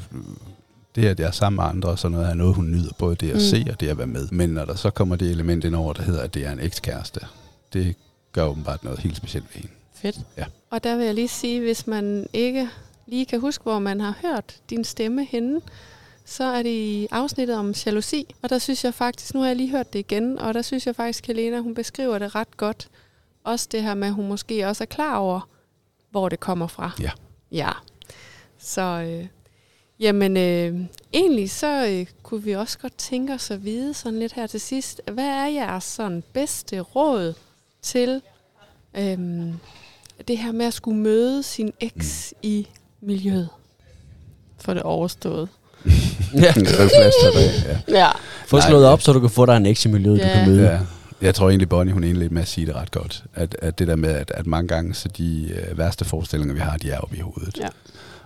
[0.94, 2.92] det, at jeg er sammen med andre og sådan noget, er noget, hun nyder.
[2.98, 3.40] Både det at Mm.
[3.40, 4.28] se og det at være med.
[4.32, 6.60] Men når der så kommer det element ind over, der hedder, at det er en
[6.60, 7.20] ekskæreste,
[7.72, 7.96] det
[8.32, 9.74] gør åbenbart noget helt specielt ved hende.
[9.94, 10.20] Fedt.
[10.70, 12.68] Og der vil jeg lige sige, hvis man ikke
[13.06, 15.60] lige kan huske, hvor man har hørt din stemme henne,
[16.24, 18.34] så er det i afsnittet om jalousi.
[18.42, 20.86] Og der synes jeg faktisk, nu har jeg lige hørt det igen, og der synes
[20.86, 22.88] jeg faktisk, Helena, hun beskriver det ret godt.
[23.44, 25.48] Også det her med, at hun måske også er klar over,
[26.10, 26.90] hvor det kommer fra.
[27.00, 27.10] Ja.
[27.52, 27.70] Ja.
[28.62, 29.26] Så, øh,
[30.00, 30.80] jamen, øh,
[31.12, 34.60] egentlig så øh, kunne vi også godt tænke os at vide sådan lidt her til
[34.60, 37.34] sidst, hvad er jeres sådan bedste råd
[37.82, 38.22] til
[38.96, 39.52] øhm,
[40.28, 42.38] det her med at skulle møde sin eks mm.
[42.42, 42.68] i
[43.00, 43.48] miljøet?
[44.58, 45.48] For det overstået.
[46.34, 46.54] Ja.
[47.88, 47.98] Ja.
[47.98, 48.08] Ja.
[48.46, 50.32] Få slået op, så du kan få dig en eks i miljøet, du Ja.
[50.32, 50.68] kan møde.
[50.70, 50.78] Ja.
[51.20, 53.24] Jeg tror egentlig, Bonnie, hun er egentlig med at sige det ret godt.
[53.34, 56.60] At, at det der med, at, at mange gange, så de øh, værste forestillinger, vi
[56.60, 57.58] har, de er oppe i hovedet.
[57.58, 57.68] Ja.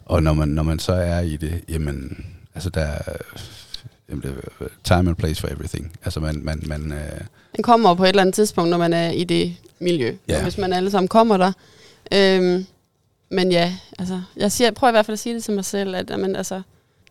[0.07, 3.03] Og når man, når man så er i det, jamen, altså der er
[4.09, 4.35] jamen, det
[4.85, 5.93] time and place for everything.
[6.05, 7.21] Altså man, man, man øh,
[7.57, 10.17] Den kommer på et eller andet tidspunkt, når man er i det miljø.
[10.29, 10.43] Ja.
[10.43, 11.53] Hvis man alle sammen kommer der.
[12.13, 12.67] Øhm,
[13.31, 15.95] men ja, altså, jeg siger, prøver i hvert fald at sige det til mig selv,
[15.95, 16.63] at jamen, altså,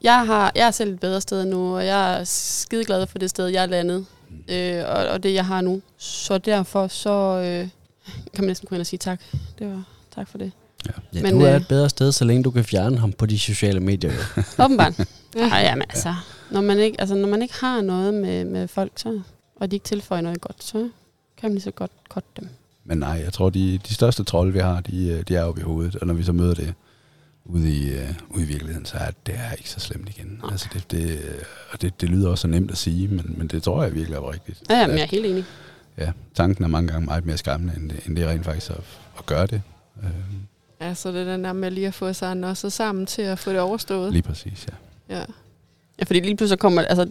[0.01, 3.19] jeg, har, jeg er selv et bedre sted nu, og jeg er skide glad for
[3.19, 4.05] det sted, jeg er landet,
[4.47, 5.81] øh, og, og det, jeg har nu.
[5.97, 7.69] Så derfor, så øh,
[8.33, 9.21] kan man næsten gå ind og sige tak.
[9.59, 9.83] Det var
[10.15, 10.51] tak for det.
[10.85, 13.11] Ja, Men, Men, du er øh, et bedre sted, så længe du kan fjerne ham
[13.11, 14.11] på de sociale medier.
[14.59, 14.93] Åbenbart.
[15.35, 15.49] Ja.
[15.49, 16.15] Ej, jamen, altså,
[16.51, 19.21] når man, ikke, altså, når man ikke har noget med, med folk, så,
[19.55, 20.89] og de ikke tilføjer noget godt, så
[21.37, 22.49] kan man lige så godt korte dem.
[22.85, 25.61] Men nej, jeg tror, de, de største trolde, vi har, de, øh, de er oppe
[25.61, 25.95] i hovedet.
[25.95, 26.73] Og når vi så møder det
[27.45, 30.39] ude i, uh, ude i virkeligheden, så er det er ikke så slemt igen.
[30.41, 30.51] Nej.
[30.51, 33.47] Altså det, det, øh, og det, det lyder også så nemt at sige, men, men
[33.47, 34.61] det tror jeg virkelig er rigtigt.
[34.69, 35.45] Ja, jamen, jeg er helt enig.
[35.97, 38.83] ja, tanken er mange gange meget mere skræmmende, end det, end det rent faktisk at,
[39.17, 39.61] at gøre det.
[40.03, 40.09] Øh,
[40.87, 43.39] Ja, så det er den der med lige at få sig nosset sammen til at
[43.39, 44.11] få det overstået.
[44.11, 44.67] lige præcis,
[45.09, 45.15] ja.
[45.17, 45.23] Ja.
[45.99, 47.07] Ja, fordi lige pludselig kommer, altså,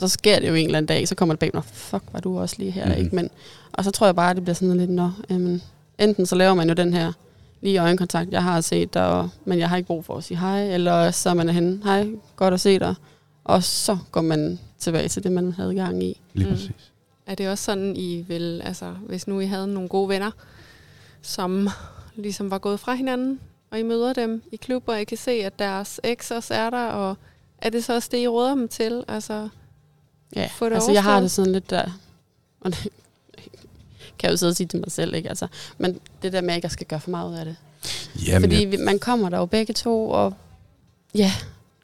[0.00, 2.20] så sker det jo en eller anden dag, så kommer det bag mig, fuck, var
[2.20, 2.90] du også lige her, Mhm.
[2.90, 3.04] mm-hmm.
[3.04, 3.16] ikke?
[3.16, 3.30] Men,
[3.72, 5.62] og så tror jeg bare, at det bliver sådan lidt, nå, jamen,
[5.98, 7.12] enten så laver man jo den her
[7.60, 10.38] lige øjenkontakt, jeg har set dig, og, men jeg har ikke brug for at sige
[10.38, 12.94] hej, eller også så er man er henne, hej, godt at se dig,
[13.44, 16.20] og så går man tilbage til det, man havde gang i.
[16.34, 16.52] Lige Mm.
[16.52, 16.56] mm.
[16.58, 16.92] præcis.
[17.26, 20.30] Er det også sådan, I vil, altså hvis nu I havde nogle gode venner,
[21.22, 21.68] som
[22.16, 23.40] ligesom var gået fra hinanden,
[23.70, 26.70] og I møder dem i klub, og I kan se, at deres eks også er
[26.70, 27.16] der, og
[27.58, 29.04] er det så også det, I råder dem til?
[29.08, 29.48] Altså,
[30.36, 32.00] Ja, Få det altså jeg har det sådan lidt der,
[32.60, 32.82] og det
[34.18, 35.28] kan jeg jo sidde og sige til mig selv, ikke?
[35.28, 35.46] Altså,
[35.78, 37.56] men det der med, at jeg ikke skal gøre for meget ud af det.
[38.26, 40.34] Jamen, Fordi jeg, man kommer der jo begge to, og
[41.14, 41.32] ja,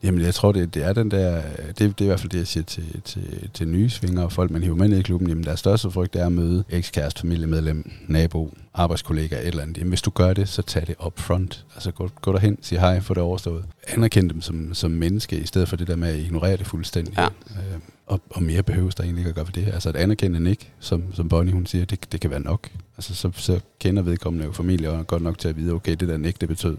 [0.03, 2.39] Jamen, jeg tror, det, det er den der, det, det er i hvert fald det,
[2.39, 5.29] jeg siger til, til, til nye svinger og folk, man hiver med ned i klubben.
[5.29, 9.79] Jamen, deres største frygt er at møde ekskæreste, familiemedlem, nabo, arbejdskollega, et eller andet.
[9.79, 11.65] Jamen, hvis du gør det, så tag det up front.
[11.75, 13.65] Altså, gå, gå derhen, sig hej, få det overstået.
[13.89, 17.15] Anerkend dem som, som menneske, i stedet for det der med at ignorere det fuldstændig.
[17.19, 17.25] Ja.
[17.25, 19.67] Øh, og, og mere behøves der egentlig ikke at gøre for det.
[19.67, 22.69] Altså, at anerkende en ikke, som, som Bonnie hun siger, det, det kan være nok.
[22.97, 26.09] Altså, så, så kender vedkommende jo familie og godt nok til at vide, okay, det
[26.09, 26.77] der ikke, det betød,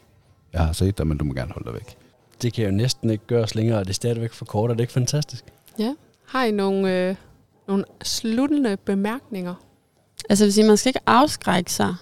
[0.53, 1.98] jeg har set dig, men du må gerne holde dig væk.
[2.41, 4.69] Det kan jo næsten ikke gøres længere, og det er stadigvæk for kort.
[4.69, 5.45] Er det ikke fantastisk?
[5.79, 5.93] Ja.
[6.25, 7.15] Har I nogle, øh,
[7.67, 9.53] nogle sluttende bemærkninger?
[10.29, 11.95] Altså, jeg vil sige, man skal ikke afskrække sig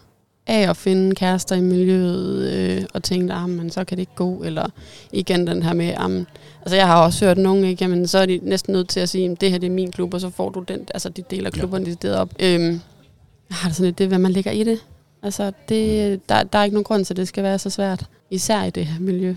[0.47, 4.15] af at finde kærester i miljøet øh, og tænke, at men så kan det ikke
[4.15, 4.69] gå, eller
[5.11, 6.27] igen den her med, jamen,
[6.61, 9.09] altså jeg har også hørt nogen, ikke, jamen, så er de næsten nødt til at
[9.09, 11.49] sige, det her det er min klub, og så får du den, altså de deler
[11.49, 12.07] klubberne ja.
[12.07, 12.29] de op.
[12.39, 12.81] Øhm,
[13.49, 14.79] jeg har det sådan lidt, det er, hvad man lægger i det.
[15.23, 18.05] Altså, det, der, der er ikke nogen grund til, at det skal være så svært,
[18.31, 19.35] især i det her miljø.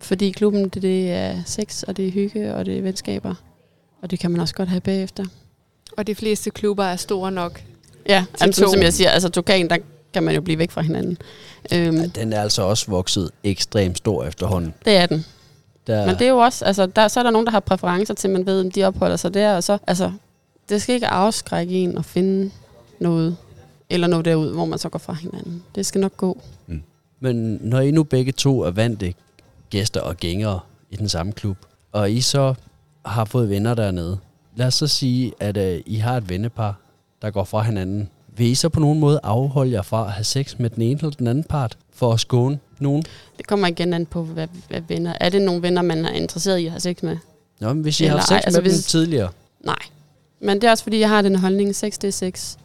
[0.00, 3.34] Fordi klubben, det, det er sex, og det er hygge, og det er venskaber.
[4.02, 5.24] Og det kan man også godt have bagefter.
[5.96, 7.62] Og de fleste klubber er store nok.
[8.08, 8.72] Ja, altså, to.
[8.72, 9.76] som jeg siger, altså Tokan, der
[10.14, 11.18] kan man jo blive væk fra hinanden.
[11.72, 14.74] Øhm, Ja, den er altså også vokset ekstremt stor efterhånden.
[14.84, 15.24] det er den.
[15.86, 18.14] Der, Men det er jo også, altså, der, så er der nogen, der har præferencer
[18.14, 20.12] til, man ved, om de opholder sig der, og så, altså,
[20.68, 22.50] det skal ikke afskrække en at finde
[23.00, 23.36] noget,
[23.90, 25.62] eller noget derud, hvor man så går fra hinanden.
[25.74, 26.40] Det skal nok gå.
[27.20, 29.14] Men når I nu begge to er vante
[29.70, 30.60] gæster og gængere
[30.90, 31.56] i den samme klub,
[31.92, 32.54] og I så
[33.06, 34.18] har fået venner dernede,
[34.56, 36.80] lad os så sige, at uh, I har et vennepar,
[37.22, 38.08] der går fra hinanden.
[38.36, 40.98] Vil I så på nogen måde afholde jer fra at have sex med den ene
[41.00, 43.04] eller den anden part, for at skåne nogen?
[43.38, 45.14] Det kommer igen an på, hvad, hvad venner.
[45.20, 47.16] Er det nogle venner, man er interesseret i at have sex med?
[47.60, 49.28] Nå, men hvis I Eller har haft ej, sex altså med dem hvis- tidligere,
[49.64, 49.78] Nej.
[50.40, 52.56] Men det er også fordi, jeg har den holdning, sex det er sex.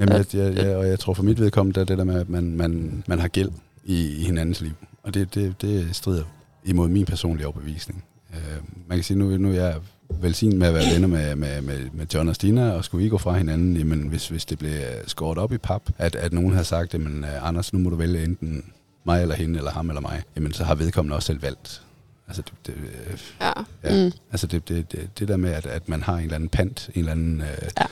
[0.00, 2.20] Jamen, jeg, jeg, jeg, og jeg tror for mit vedkommende, det er det der med,
[2.20, 3.50] at man, man, man har gæld
[3.84, 4.72] i, i hinandens liv.
[5.10, 6.24] Og det, det, det strider
[6.64, 8.04] imod min personlige overbevisning.
[8.34, 8.38] Øh,
[8.88, 9.76] man kan sige, nu, nu er jeg
[10.20, 13.08] velsignet med at være venner med, med, med, med John og Stina, og skulle vi
[13.08, 14.72] gå fra hinanden, jamen, hvis, hvis det blev
[15.06, 17.96] skåret op i pap, at, at nogen har sagt, jamen, øh, Anders, nu må du
[17.96, 18.64] vælge enten
[19.04, 21.82] mig eller hende, eller ham eller mig, jamen, så har vedkommende også selv valgt.
[22.28, 22.74] Altså, det, det,
[23.10, 23.52] øh, Ja.
[23.84, 24.12] Ja, Mm.
[24.32, 26.90] altså det, det, det, det der med, at, at man har en eller anden pant,
[26.94, 27.86] en eller anden øh, ja.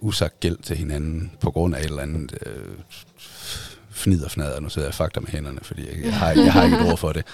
[0.00, 2.74] usagt gæld til hinanden, på grund af et eller andet øh,
[3.94, 4.60] fnid og fnader.
[4.60, 6.86] Nu sidder jeg og fakter med hænderne, fordi jeg, jeg, har, jeg har ikke et
[6.90, 7.24] ord for det.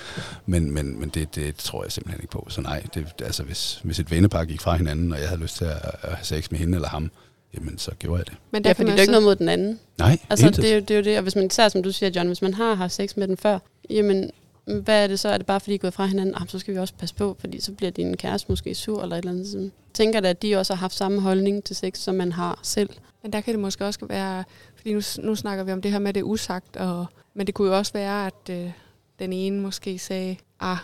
[0.46, 2.46] Men, men, men det, det tror jeg simpelthen ikke på.
[2.50, 5.56] Så nej, det, altså hvis, hvis et vennepar gik fra hinanden, og jeg havde lyst
[5.56, 7.11] til at, at have sex med hende eller ham,
[7.54, 8.34] jamen så gjorde jeg det.
[8.50, 9.78] Men Ja, der fordi det er jo ikke noget mod den anden.
[9.98, 10.62] Nej, Altså, intet.
[10.62, 12.26] det er, jo, det er jo det, og hvis man, især som du siger, John,
[12.26, 13.58] hvis man har haft sex med den før,
[13.90, 14.30] jamen,
[14.64, 15.28] hvad er det så?
[15.28, 16.34] Er det bare fordi, I er gået fra hinanden?
[16.34, 19.16] Ah, så skal vi også passe på, fordi så bliver din kæreste måske sur eller
[19.16, 19.46] et eller andet.
[19.48, 22.58] Så tænker da, at de også har haft samme holdning til sex, som man har
[22.62, 22.90] selv.
[23.23, 24.45] Men der kan det måske også være,
[24.77, 27.55] fordi nu, nu snakker vi om det her med det er usagt, og, men det
[27.55, 28.73] kunne jo også være, at øh,
[29.18, 30.79] den ene måske sagde, ah,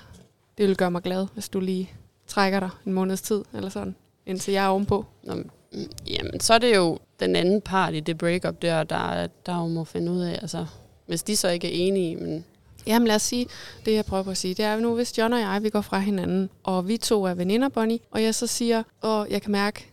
[0.58, 1.90] det vil gøre mig glad, hvis du lige
[2.26, 3.94] trækker dig en måneds tid, eller sådan,
[4.26, 5.06] indtil jeg er ovenpå.
[5.22, 5.34] Nå,
[6.06, 9.66] jamen, så er det jo den anden part i det breakup der, der, der jo
[9.66, 10.66] må finde ud af, altså,
[11.06, 12.44] hvis de så ikke er enige, men
[12.86, 13.46] Jamen lad os sige,
[13.84, 15.80] det jeg prøver på at sige, det er nu, hvis John og jeg, vi går
[15.80, 19.52] fra hinanden, og vi to er veninder, Bonnie, og jeg så siger, og jeg kan
[19.52, 19.92] mærke,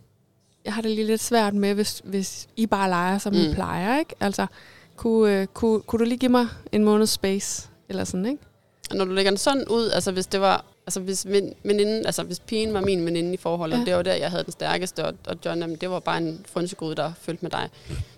[0.66, 3.40] jeg har det lige lidt svært med, hvis, hvis I bare leger, som mm.
[3.40, 4.16] I plejer, ikke?
[4.20, 4.46] Altså,
[4.96, 8.44] kunne, øh, kunne, kunne du lige give mig en måneds space, eller sådan, ikke?
[8.90, 12.06] Og når du lægger den sådan ud, altså hvis det var, altså hvis ven- veninden,
[12.06, 13.86] altså hvis pigen var min veninde i forholdet, Ja.
[13.86, 16.46] det var der, jeg havde den stærkeste, og, og John, jamen, det var bare en
[16.54, 17.70] frønsegud, der følte med dig,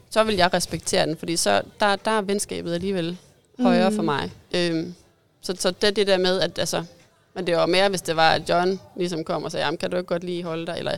[0.09, 3.17] så vil jeg respektere den, fordi så, der, der er venskabet alligevel
[3.59, 3.95] højere Mm.
[3.95, 4.31] for mig.
[4.55, 4.93] Øhm,
[5.41, 6.83] så, så det det der med, at altså,
[7.33, 9.91] men det var mere, hvis det var, at John ligesom kom og sagde, jamen, kan
[9.91, 10.91] du ikke godt lige holde dig, eller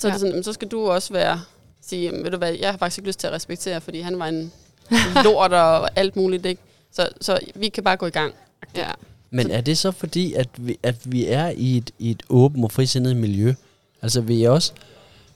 [0.00, 0.14] så, ja.
[0.14, 1.40] Er det sådan, så skal du også være,
[1.80, 4.26] sige, ved du hvad, jeg har faktisk ikke lyst til at respektere, fordi han var
[4.26, 4.52] en
[5.24, 6.62] lort og alt muligt, ikke?
[6.92, 8.34] Så, så vi kan bare gå i gang.
[8.76, 8.90] Ja.
[9.30, 12.64] Men er det så fordi, at vi, at vi er i et, i et åbent
[12.64, 13.54] og frisindet miljø?
[14.02, 14.72] Altså vil I også,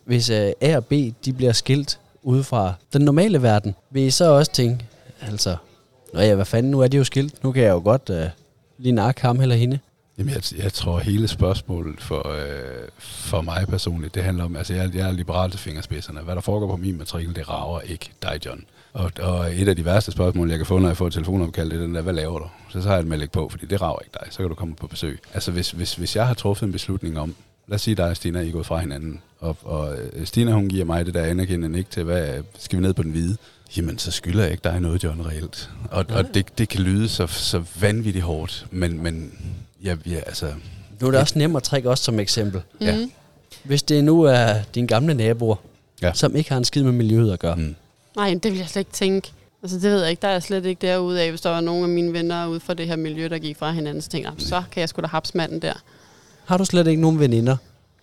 [0.05, 0.93] hvis uh, A og B
[1.25, 4.87] de bliver skilt ude fra den normale verden, vil I så også tænke,
[5.21, 5.57] altså,
[6.15, 8.25] Nå ja, hvad fanden, nu er de jo skilt, nu kan jeg jo godt uh,
[8.79, 9.79] lige nakke ham eller hende.
[10.19, 14.75] Jamen, jeg, jeg tror, hele spørgsmålet for, øh, for mig personligt, det handler om, altså
[14.75, 16.21] jeg, jeg er liberal til fingerspidserne.
[16.21, 18.65] Hvad der foregår på min matrikel, det rager ikke dig, John.
[18.93, 21.71] Og, og et af de værste spørgsmål, jeg kan få, når jeg får et telefonopkald,
[21.71, 22.47] det er den der, hvad laver du?
[22.69, 24.27] Så, så har jeg et melding på, fordi det rager ikke dig.
[24.31, 25.21] Så kan du komme på besøg.
[25.35, 27.35] Altså hvis, hvis, hvis jeg har truffet en beslutning om,
[27.67, 30.53] lad os sige dig og Stina, I er gået fra hinanden, og, og øh, Stina
[30.53, 33.37] hun giver mig det der anerkendende ikke til, hvad skal vi ned på den hvide?
[33.77, 35.71] Jamen, så skylder jeg ikke dig noget, John, reelt.
[35.91, 39.33] Og, og det, det kan lyde så, så vanvittigt hårdt, men, men
[39.85, 40.53] jeg, jeg, altså,
[41.01, 42.63] Nu er det også nemt at trække os som eksempel.
[42.81, 42.97] Ja.
[42.97, 43.11] Mhm.
[43.65, 45.57] Hvis det nu er dine gamle naboer,
[46.03, 46.13] Ja.
[46.15, 47.57] som ikke har en skid med miljøet at gøre.
[47.57, 47.75] Mm.
[48.17, 49.33] Nej, det vil jeg slet ikke tænke.
[49.63, 51.61] Altså det ved jeg ikke, der er jeg slet ikke derude af, hvis der var
[51.61, 54.29] nogle af mine venner ude fra det her miljø, der gik fra hinanden, så tænkte
[54.31, 55.73] jeg, "Nå, så kan jeg sgu da haps manden der.
[56.45, 57.57] Har du slet ikke nogen veninder,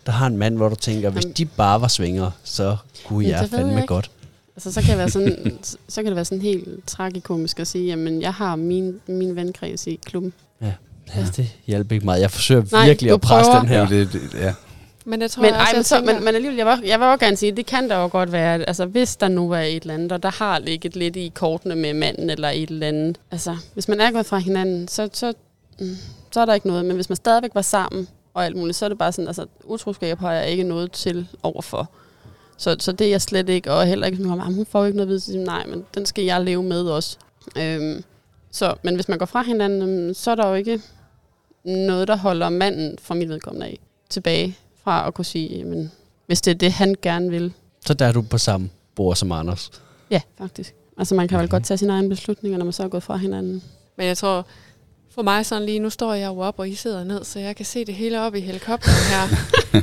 [0.06, 3.26] der har en mand, hvor du tænker, hvis Jamen- de bare var svinger, så kunne
[3.28, 3.88] Ja, jeg jeg fandme ikke.
[3.88, 4.12] godt.
[4.56, 5.58] Altså så kan, det være sådan,
[5.90, 9.88] så kan det være sådan helt tragikomisk at sige, jamen jeg har min, min venkreds
[9.88, 10.34] i klubben.
[10.62, 10.74] Ja,
[11.36, 12.22] det hjælper ikke meget.
[12.22, 13.60] Jeg forsøger Nej, virkelig at presse prøver.
[13.60, 13.80] den her.
[13.80, 13.86] Ja.
[13.90, 14.54] Det, det, ja.
[15.06, 17.00] Men jeg tror Men, også, ej, men, jeg så, men, men alligevel, jeg vil, jeg
[17.00, 19.52] vil også gerne sige, det kan da jo godt være, at altså, hvis der nu
[19.52, 22.70] er et eller andet, og der har ligget lidt i kortene med manden eller et
[22.70, 23.18] eller andet.
[23.32, 25.34] Altså, hvis man er gået fra hinanden, så, så,
[25.80, 25.96] mm,
[26.32, 26.86] så er der ikke noget.
[26.86, 29.46] Men hvis man stadigvæk var sammen og alt muligt, så er det bare sådan, altså
[29.64, 31.90] utroskab har jeg ikke noget til overfor.
[32.58, 34.98] Så, så det er jeg slet ikke, og heller ikke sådan, "Ah, hun får ikke
[34.98, 37.18] noget at vide, så siger jeg, nej, men den skal jeg leve med også.
[37.58, 38.04] Øhm,
[38.52, 40.82] så, men hvis man går fra hinanden, øhm, så er der jo ikke
[41.66, 43.80] noget, der holder manden fra mit vedkommende af
[44.10, 45.92] tilbage fra at kunne sige, jamen,
[46.28, 47.54] hvis det er det, han gerne vil.
[47.86, 49.72] Så der er du på samme bord som Anders.
[50.12, 50.74] Ja, faktisk.
[50.98, 51.50] Altså man kan vel Mhm.
[51.52, 53.64] godt tage sine egne beslutninger, når man så er gået fra hinanden.
[53.98, 54.46] Men jeg tror,
[55.12, 57.56] for mig sådan lige, nu står jeg jo op, og I sidder ned, så jeg
[57.56, 59.28] kan se det hele op i helikopteren her.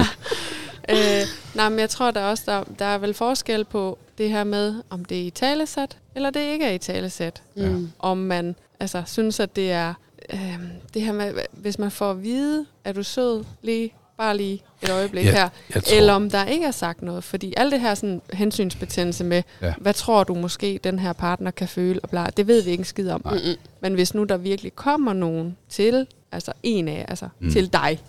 [0.96, 1.22] øh,
[1.54, 4.74] nej, men jeg tror der også, der, der er vel forskel på det her med,
[4.90, 7.42] om det er i talesat, eller det ikke er i talesat.
[7.56, 7.68] Ja.
[7.68, 7.90] Mm.
[7.98, 9.94] Om man altså, synes, at det er
[10.32, 10.58] øh,
[10.94, 14.90] det her med, hvis man får at vide, er du sød lige, bare lige et
[14.90, 15.48] øjeblik Ja, her,
[15.80, 17.24] tror, eller om der ikke er sagt noget.
[17.24, 19.74] Fordi alt det her sådan, hensynsbetændelse med, Ja.
[19.78, 22.80] hvad tror du måske, den her partner kan føle, og bla, det ved vi ikke
[22.80, 23.22] en skid om.
[23.24, 23.38] Nej.
[23.80, 27.46] Men hvis nu der virkelig kommer nogen til, altså en af, altså Mm.
[27.46, 27.52] mm.
[27.52, 28.00] til dig,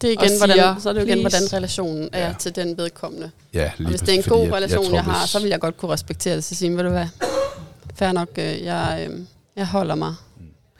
[0.00, 2.34] Det er igen, hvordan, siger, så er det jo igen, hvordan relationen er Ja.
[2.38, 3.30] til den vedkommende.
[3.54, 5.48] ja, Og hvis det er en god relation, jeg, tror, jeg har, hvis- så vil
[5.48, 6.44] jeg godt kunne respektere det.
[6.44, 7.06] Så sige, ved du hvad,
[7.94, 9.20] fair nok, øh, jeg, øh,
[9.56, 10.14] jeg holder mig.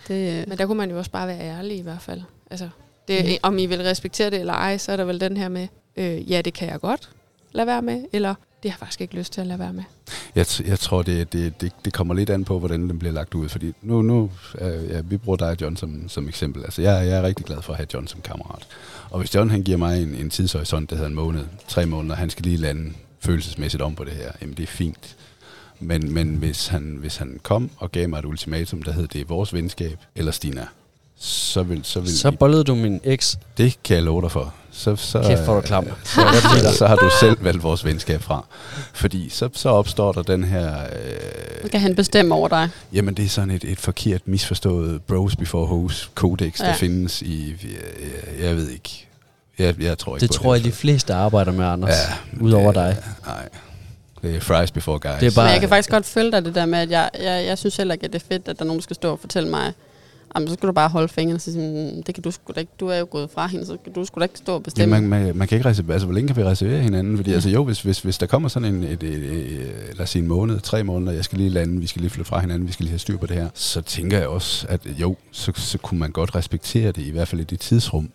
[0.09, 2.21] Det, øh, men der kunne man jo også bare være ærlig i hvert fald.
[2.51, 2.69] Altså,
[3.09, 3.35] det, Mhm.
[3.43, 6.31] om I vil respektere det eller ej, så er der vel den her med, øh,
[6.31, 7.09] ja, det kan jeg godt
[7.53, 9.83] lade være med, eller det har jeg faktisk ikke lyst til at lade være med.
[10.35, 13.13] Jeg, t- jeg tror, det, det, det, det kommer lidt an på, hvordan den bliver
[13.13, 13.49] lagt ud.
[13.49, 16.65] Fordi nu, nu øh, ja, vi bruger dig John som, som eksempel.
[16.65, 18.67] Altså, jeg, jeg er rigtig glad for at have John som kammerat.
[19.11, 22.17] Og hvis John han giver mig en, en tidshorisont, der hedder en måned, tre måneder,
[22.17, 25.17] han skal lige lande følelsesmæssigt om på det her, jamen det er fint.
[25.81, 29.21] Men, men hvis, han, hvis han kom og gav mig et ultimatum, der hed, det
[29.21, 30.67] er vores venskab, eller Stina,
[31.19, 33.39] så vil, så vil Så bollede du min eks.
[33.59, 34.55] det kan jeg love dig for.
[34.79, 35.85] Så, så, Kæft, hvor er du klam.
[35.87, 36.21] øh, Så,
[36.71, 38.45] så, så har du selv valgt vores venskab fra.
[38.95, 40.75] Fordi så, så opstår der den her...
[41.63, 42.69] Øh, kan han bestemme over dig.
[42.93, 46.73] Jamen, det er sådan et, et forkert, misforstået bros before hose kodex, der Ja.
[46.73, 47.55] findes i...
[47.63, 49.07] Jeg, jeg ved ikke.
[49.59, 51.91] Jeg, jeg tror ikke Det på tror jeg, de fleste arbejder med, Anders.
[51.91, 52.97] Ja, Udover det- dig.
[53.27, 53.49] Nej.
[54.23, 55.13] Det er fries before guys.
[55.21, 57.11] Det er bare- Men jeg kan faktisk godt følge dig det der med, at jeg,
[57.23, 58.97] jeg, jeg synes heller ikke, at det er fedt, at der er nogen, der skal
[58.97, 59.73] stå og fortælle mig,
[60.37, 62.61] Jamen, så skal du bare holde fingrene og sige, sådan, det kan du sgu da
[62.61, 62.73] ikke.
[62.81, 64.63] Du er jo gået fra hende, så kan du sgu da ikke stå og Ja,
[64.65, 65.01] bestemme.
[65.01, 67.17] man, man, man kan ikke reservere, altså hvor længe kan vi reservere hinanden?
[67.17, 70.11] Fordi altså jo, hvis, hvis, hvis der kommer sådan en, et, et, et, lad os
[70.11, 72.69] sige en måned, tre måneder, jeg skal lige lande, vi skal lige flytte fra hinanden,
[72.69, 75.53] vi skal lige have styr på det her, så tænker jeg også, at jo, så,
[75.57, 78.09] så kunne man godt respektere det, i hvert fald i det tidsrum.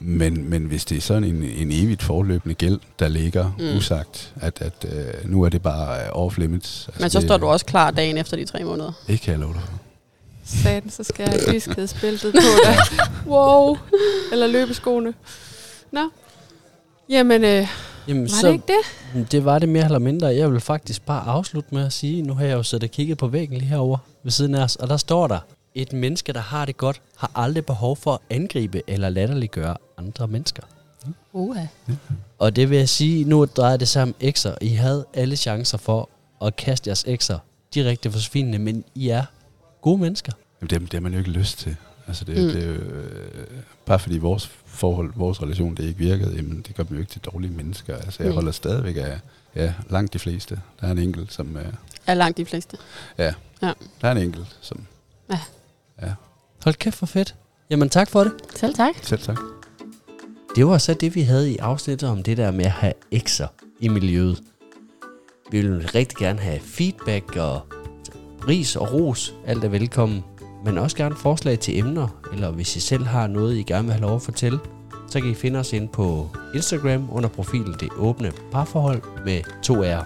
[0.00, 3.64] Men, men hvis det er sådan en, en evigt forløbende gæld, der ligger Mm.
[3.64, 3.76] mm.
[3.76, 6.84] usagt, at, at øh, nu er det bare off limits.
[6.88, 8.92] Altså Men så det, står du også klar dagen efter de tre måneder.
[9.06, 9.72] Det kan jeg love dig for.
[10.46, 12.76] Satan, så skal jeg have diskhedsbæltet på dig.
[13.32, 13.76] Wow.
[14.32, 15.14] Eller løbeskoene.
[15.92, 16.10] Nå.
[17.08, 17.68] Jamen, øh,
[18.08, 18.72] Jamen, var så, det ikke
[19.14, 19.32] det?
[19.32, 20.26] det var det mere eller mindre.
[20.26, 23.18] Jeg vil faktisk bare afslutte med at sige, nu har jeg jo siddet og kigget
[23.18, 25.38] på væggen lige herovre ved siden af os, og der står der,
[25.74, 30.28] et menneske, der har det godt, har aldrig behov for at angribe eller latterliggøre andre
[30.28, 30.62] mennesker.
[31.32, 31.56] Uh,
[32.38, 34.54] Og det vil jeg sige, nu drejer det om ekser.
[34.60, 36.08] I havde alle chancer for
[36.42, 37.38] at kaste jeres ekser
[37.74, 39.24] direkte for svinene, men I er
[39.86, 40.32] gode mennesker.
[40.60, 41.76] Jamen, det, det har man jo ikke lyst til.
[42.06, 42.42] Altså det, Mm.
[42.42, 42.48] mm.
[42.52, 43.46] det er jo, øh,
[43.86, 47.12] bare fordi vores forhold, vores relation, det ikke virkede, jamen det gør dem jo ikke
[47.12, 47.96] til dårlige mennesker.
[47.96, 48.34] Altså jeg Nej.
[48.34, 49.20] holder stadigvæk af,
[49.54, 50.60] ja, langt de fleste.
[50.80, 51.64] Der er en enkelt, som, øh,
[52.06, 52.76] er langt de fleste.
[53.18, 53.72] ja, Ja.
[54.00, 54.80] der er en enkelt, som,
[55.30, 55.40] Ja.
[56.02, 56.12] ja,
[56.64, 57.34] Hold kæft for fedt.
[57.70, 58.32] Jamen tak for det.
[58.56, 58.94] Selv tak.
[59.02, 59.38] selv tak.
[60.56, 63.48] Det var så det, vi havde i afsnittet om det der med at have ekser
[63.80, 64.40] i miljøet.
[65.50, 67.60] Vi vil rigtig gerne have feedback og
[68.48, 69.34] ris og ros.
[69.46, 70.24] Alt er velkommen.
[70.64, 73.92] Men også gerne forslag til emner, eller hvis I selv har noget, I gerne vil
[73.92, 74.58] have lov at fortælle,
[75.08, 79.74] så kan I finde os ind på Instagram under profilen Det Åbne Parforhold med to
[79.74, 80.04] R.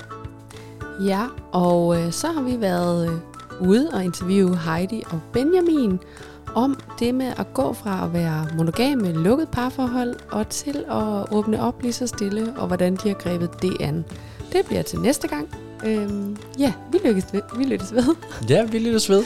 [1.05, 5.99] Ja, og øh, så har vi været øh, ude og interviewe Heidi og Benjamin
[6.55, 11.63] om det med at gå fra at være monogame, lukket parforhold, og til at åbne
[11.63, 14.05] op lige så stille, og hvordan de har grebet det an.
[14.53, 15.70] Det bliver til næste gang.
[15.85, 17.41] Øhm, ja, vi lykkes ved.
[17.59, 18.15] Vi lykkes ved.
[18.49, 19.25] Ja, vi lyttes ved.